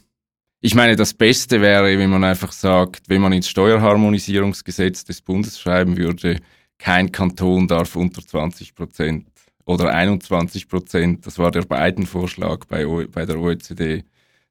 ich 0.61 0.75
meine, 0.75 0.97
das 0.97 1.15
Beste 1.15 1.61
wäre, 1.61 1.97
wenn 1.97 2.11
man 2.11 2.25
einfach 2.25 2.51
sagt, 2.51 3.09
wenn 3.09 3.23
man 3.23 3.33
ins 3.33 3.49
Steuerharmonisierungsgesetz 3.49 5.05
des 5.05 5.23
Bundes 5.23 5.61
schreiben 5.61 5.97
würde, 5.97 6.41
kein 6.79 7.13
Kanton 7.13 7.69
darf 7.69 7.95
unter 7.95 8.23
20 8.27 8.75
Prozent 8.75 9.28
oder 9.69 9.95
21 9.95 10.67
Prozent, 10.67 11.27
das 11.27 11.39
war 11.39 11.51
der 11.51 11.61
beiden 11.61 12.07
Vorschlag 12.07 12.65
bei, 12.65 12.87
bei 13.07 13.27
der 13.27 13.39
OECD, 13.39 14.03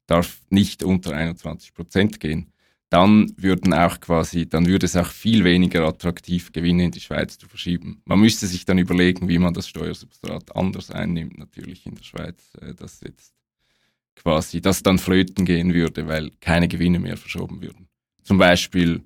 darf 0.06 0.40
nicht 0.48 0.84
unter 0.84 1.12
21 1.12 1.74
Prozent 1.74 2.20
gehen. 2.20 2.52
Dann 2.88 3.32
würden 3.36 3.74
auch 3.74 3.98
quasi, 3.98 4.48
dann 4.48 4.66
würde 4.66 4.86
es 4.86 4.96
auch 4.96 5.08
viel 5.08 5.42
weniger 5.42 5.84
attraktiv, 5.86 6.52
Gewinne 6.52 6.84
in 6.84 6.90
die 6.92 7.00
Schweiz 7.00 7.36
zu 7.36 7.48
verschieben. 7.48 8.00
Man 8.04 8.20
müsste 8.20 8.46
sich 8.46 8.64
dann 8.64 8.78
überlegen, 8.78 9.28
wie 9.28 9.38
man 9.38 9.52
das 9.52 9.68
Steuersubstrat 9.68 10.54
anders 10.54 10.92
einnimmt, 10.92 11.36
natürlich 11.36 11.84
in 11.84 11.96
der 11.96 12.04
Schweiz, 12.04 12.40
äh, 12.60 12.74
das 12.74 13.00
jetzt 13.00 13.34
quasi, 14.14 14.60
das 14.60 14.84
dann 14.84 15.00
flöten 15.00 15.44
gehen 15.44 15.74
würde, 15.74 16.06
weil 16.06 16.30
keine 16.40 16.68
Gewinne 16.68 17.00
mehr 17.00 17.16
verschoben 17.16 17.60
würden. 17.60 17.88
Zum 18.22 18.38
Beispiel 18.38 19.02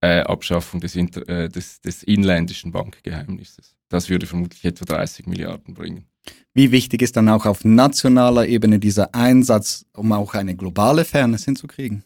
äh, 0.00 0.20
Abschaffung 0.20 0.80
des, 0.80 0.94
äh, 0.94 1.48
des, 1.48 1.80
des 1.80 2.04
inländischen 2.04 2.70
Bankgeheimnisses. 2.70 3.79
Das 3.90 4.08
würde 4.08 4.26
vermutlich 4.26 4.64
etwa 4.64 4.86
30 4.86 5.26
Milliarden 5.26 5.74
bringen. 5.74 6.06
Wie 6.54 6.72
wichtig 6.72 7.02
ist 7.02 7.16
dann 7.16 7.28
auch 7.28 7.44
auf 7.44 7.64
nationaler 7.64 8.46
Ebene 8.46 8.78
dieser 8.78 9.14
Einsatz, 9.14 9.84
um 9.94 10.12
auch 10.12 10.34
eine 10.34 10.56
globale 10.56 11.04
Fairness 11.04 11.44
hinzukriegen? 11.44 12.04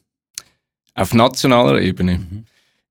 Auf 0.94 1.14
nationaler 1.14 1.80
Ebene. 1.80 2.18
Mhm. 2.18 2.44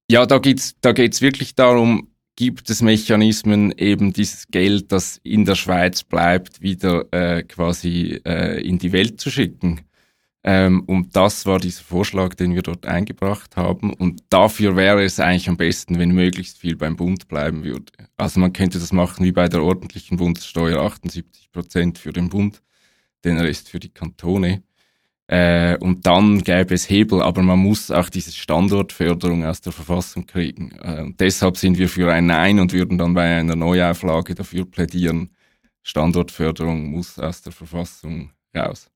Ja, 0.09 0.25
da 0.25 0.37
geht's, 0.37 0.75
da 0.81 0.91
geht's 0.91 1.21
wirklich 1.21 1.55
darum, 1.55 2.09
gibt 2.35 2.69
es 2.69 2.81
Mechanismen, 2.81 3.71
eben 3.77 4.13
dieses 4.13 4.47
Geld, 4.47 4.91
das 4.91 5.19
in 5.23 5.45
der 5.45 5.55
Schweiz 5.55 6.03
bleibt, 6.03 6.61
wieder 6.61 7.05
äh, 7.11 7.43
quasi 7.43 8.21
äh, 8.25 8.61
in 8.61 8.79
die 8.79 8.91
Welt 8.91 9.19
zu 9.19 9.29
schicken. 9.29 9.81
Ähm, 10.45 10.81
und 10.87 11.15
das 11.15 11.45
war 11.45 11.59
dieser 11.59 11.83
Vorschlag, 11.83 12.35
den 12.35 12.53
wir 12.53 12.61
dort 12.61 12.85
eingebracht 12.85 13.55
haben. 13.55 13.93
Und 13.93 14.23
dafür 14.29 14.75
wäre 14.75 15.03
es 15.03 15.19
eigentlich 15.19 15.47
am 15.47 15.57
besten, 15.57 15.99
wenn 15.99 16.11
möglichst 16.11 16.57
viel 16.57 16.75
beim 16.75 16.97
Bund 16.97 17.29
bleiben 17.29 17.63
würde. 17.63 17.91
Also 18.17 18.39
man 18.41 18.51
könnte 18.51 18.79
das 18.79 18.91
machen 18.91 19.25
wie 19.25 19.31
bei 19.31 19.47
der 19.47 19.63
ordentlichen 19.63 20.17
Bundessteuer, 20.17 20.81
78 20.81 21.51
Prozent 21.51 21.97
für 21.97 22.11
den 22.11 22.29
Bund, 22.29 22.61
den 23.23 23.37
Rest 23.37 23.69
für 23.69 23.79
die 23.79 23.89
Kantone. 23.89 24.63
Äh, 25.27 25.77
und 25.77 26.05
dann 26.05 26.43
gäbe 26.43 26.73
es 26.73 26.89
Hebel, 26.89 27.21
aber 27.21 27.41
man 27.41 27.59
muss 27.59 27.89
auch 27.89 28.09
diese 28.09 28.33
Standortförderung 28.33 29.45
aus 29.45 29.61
der 29.61 29.71
Verfassung 29.71 30.25
kriegen. 30.25 30.71
Äh, 30.73 31.05
deshalb 31.17 31.57
sind 31.57 31.77
wir 31.77 31.87
für 31.87 32.11
ein 32.11 32.25
Nein 32.25 32.59
und 32.59 32.73
würden 32.73 32.97
dann 32.97 33.13
bei 33.13 33.37
einer 33.37 33.55
Neuauflage 33.55 34.35
dafür 34.35 34.65
plädieren, 34.65 35.29
Standortförderung 35.83 36.87
muss 36.87 37.17
aus 37.19 37.41
der 37.41 37.53
Verfassung 37.53 38.31
raus. 38.55 38.92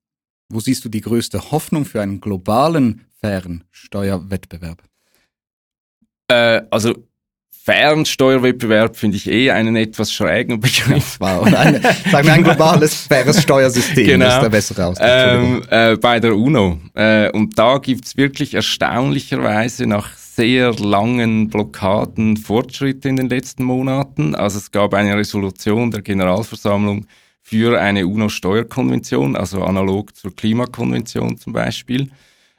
Wo 0.50 0.60
siehst 0.60 0.86
du 0.86 0.90
die 0.90 1.02
größte 1.02 1.52
Hoffnung 1.52 1.86
für 1.86 2.02
einen 2.02 2.22
globalen, 2.22 3.06
fairen 3.20 3.64
Steuerwettbewerb? 3.72 4.82
Äh, 6.30 6.62
also 6.72 6.96
Fernsteuerwettbewerb 7.68 8.96
finde 8.96 9.18
ich 9.18 9.30
eh 9.30 9.52
einen 9.52 9.76
etwas 9.76 10.14
schrägen 10.14 10.62
Begriff. 10.62 11.18
Ja, 11.20 11.42
wow. 11.42 11.54
Eine, 11.54 11.82
sagen 12.10 12.26
wir 12.26 12.34
ein 12.34 12.44
globales, 12.44 12.96
faires 13.08 13.42
Steuersystem 13.42 14.08
genau. 14.08 14.28
ist 14.30 14.42
der 14.42 14.50
bessere 14.50 14.86
Ausdruck. 14.86 15.08
Ähm, 15.10 15.64
äh, 15.70 15.98
bei 15.98 16.22
der 16.22 16.34
UNO. 16.38 16.80
Äh, 16.94 17.30
und 17.32 17.60
da 17.60 17.78
gibt's 17.80 18.16
wirklich 18.16 18.54
erstaunlicherweise 18.54 19.86
nach 19.86 20.16
sehr 20.16 20.72
langen 20.76 21.50
Blockaden 21.50 22.38
Fortschritte 22.38 23.10
in 23.10 23.18
den 23.18 23.28
letzten 23.28 23.66
Monaten. 23.66 24.34
Also 24.34 24.60
es 24.60 24.72
gab 24.72 24.94
eine 24.94 25.18
Resolution 25.18 25.92
der 25.92 26.04
Generalversammlung 26.04 27.06
für 27.48 27.80
eine 27.80 28.06
UNO-Steuerkonvention, 28.08 29.38
also 29.38 29.64
analog 29.64 30.14
zur 30.14 30.36
Klimakonvention 30.36 31.38
zum 31.38 31.54
Beispiel. 31.54 32.12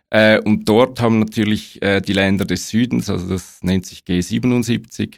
Äh, 0.08 0.40
und 0.40 0.66
dort 0.66 0.98
haben 1.02 1.18
natürlich 1.18 1.82
äh, 1.82 2.00
die 2.00 2.14
Länder 2.14 2.46
des 2.46 2.70
Südens, 2.70 3.10
also 3.10 3.28
das 3.28 3.58
nennt 3.62 3.84
sich 3.84 4.00
G77, 4.00 5.16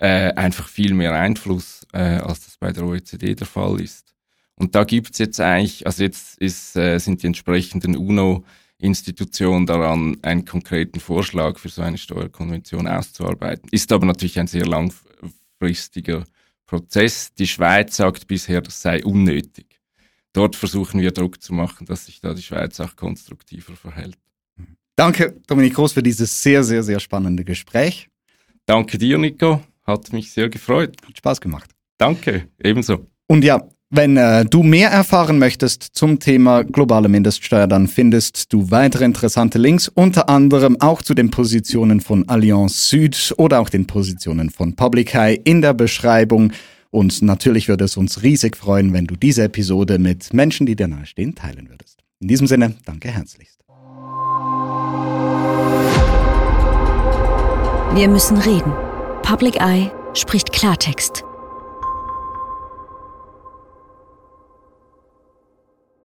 äh, 0.00 0.34
einfach 0.34 0.68
viel 0.68 0.92
mehr 0.92 1.14
Einfluss, 1.14 1.86
äh, 1.94 2.18
als 2.18 2.44
das 2.44 2.58
bei 2.58 2.72
der 2.72 2.84
OECD 2.84 3.34
der 3.34 3.46
Fall 3.46 3.80
ist. 3.80 4.14
Und 4.54 4.74
da 4.74 4.84
gibt's 4.84 5.16
jetzt 5.16 5.40
eigentlich, 5.40 5.86
also 5.86 6.02
jetzt 6.02 6.36
ist, 6.36 6.76
äh, 6.76 6.98
sind 6.98 7.22
die 7.22 7.28
entsprechenden 7.28 7.96
UNO-Institutionen 7.96 9.64
daran, 9.64 10.18
einen 10.20 10.44
konkreten 10.44 11.00
Vorschlag 11.00 11.58
für 11.58 11.70
so 11.70 11.80
eine 11.80 11.96
Steuerkonvention 11.96 12.86
auszuarbeiten. 12.86 13.70
Ist 13.72 13.90
aber 13.92 14.04
natürlich 14.04 14.38
ein 14.38 14.46
sehr 14.46 14.66
langfristiger 14.66 16.26
Prozess. 16.66 17.32
Die 17.34 17.46
Schweiz 17.46 17.96
sagt 17.96 18.26
bisher, 18.26 18.60
das 18.60 18.82
sei 18.82 19.04
unnötig. 19.04 19.80
Dort 20.32 20.56
versuchen 20.56 21.00
wir 21.00 21.12
Druck 21.12 21.42
zu 21.42 21.54
machen, 21.54 21.86
dass 21.86 22.06
sich 22.06 22.20
da 22.20 22.34
die 22.34 22.42
Schweiz 22.42 22.78
auch 22.80 22.94
konstruktiver 22.96 23.74
verhält. 23.74 24.18
Danke, 24.94 25.40
Dominik 25.46 25.74
Groß, 25.74 25.92
für 25.92 26.02
dieses 26.02 26.42
sehr, 26.42 26.64
sehr, 26.64 26.82
sehr 26.82 27.00
spannende 27.00 27.44
Gespräch. 27.44 28.08
Danke 28.66 28.98
dir, 28.98 29.18
Nico. 29.18 29.62
Hat 29.84 30.12
mich 30.12 30.32
sehr 30.32 30.48
gefreut. 30.48 30.96
Hat 31.06 31.16
Spaß 31.16 31.40
gemacht. 31.40 31.70
Danke, 31.98 32.48
ebenso. 32.62 33.06
Und 33.26 33.44
ja, 33.44 33.66
wenn 33.90 34.16
äh, 34.16 34.44
du 34.44 34.62
mehr 34.62 34.90
erfahren 34.90 35.38
möchtest 35.38 35.82
zum 35.92 36.18
Thema 36.18 36.64
globale 36.64 37.08
Mindeststeuer, 37.08 37.66
dann 37.66 37.86
findest 37.86 38.52
du 38.52 38.70
weitere 38.70 39.04
interessante 39.04 39.58
Links, 39.58 39.88
unter 39.88 40.28
anderem 40.28 40.80
auch 40.80 41.02
zu 41.02 41.14
den 41.14 41.30
Positionen 41.30 42.00
von 42.00 42.28
Allianz 42.28 42.90
Süd 42.90 43.34
oder 43.36 43.60
auch 43.60 43.68
den 43.68 43.86
Positionen 43.86 44.50
von 44.50 44.74
Public 44.74 45.14
High 45.14 45.38
in 45.44 45.62
der 45.62 45.74
Beschreibung. 45.74 46.52
Und 46.90 47.22
natürlich 47.22 47.68
würde 47.68 47.84
es 47.84 47.96
uns 47.96 48.22
riesig 48.22 48.56
freuen, 48.56 48.92
wenn 48.92 49.06
du 49.06 49.14
diese 49.16 49.44
Episode 49.44 49.98
mit 49.98 50.32
Menschen, 50.32 50.66
die 50.66 50.74
dir 50.74 50.88
nahestehen, 50.88 51.34
teilen 51.34 51.68
würdest. 51.68 52.00
In 52.18 52.28
diesem 52.28 52.46
Sinne, 52.46 52.74
danke 52.84 53.08
herzlichst. 53.10 53.60
Wir 57.94 58.08
müssen 58.08 58.36
reden. 58.38 58.72
Public 59.22 59.56
Eye 59.60 59.90
spricht 60.14 60.52
Klartext. 60.52 61.24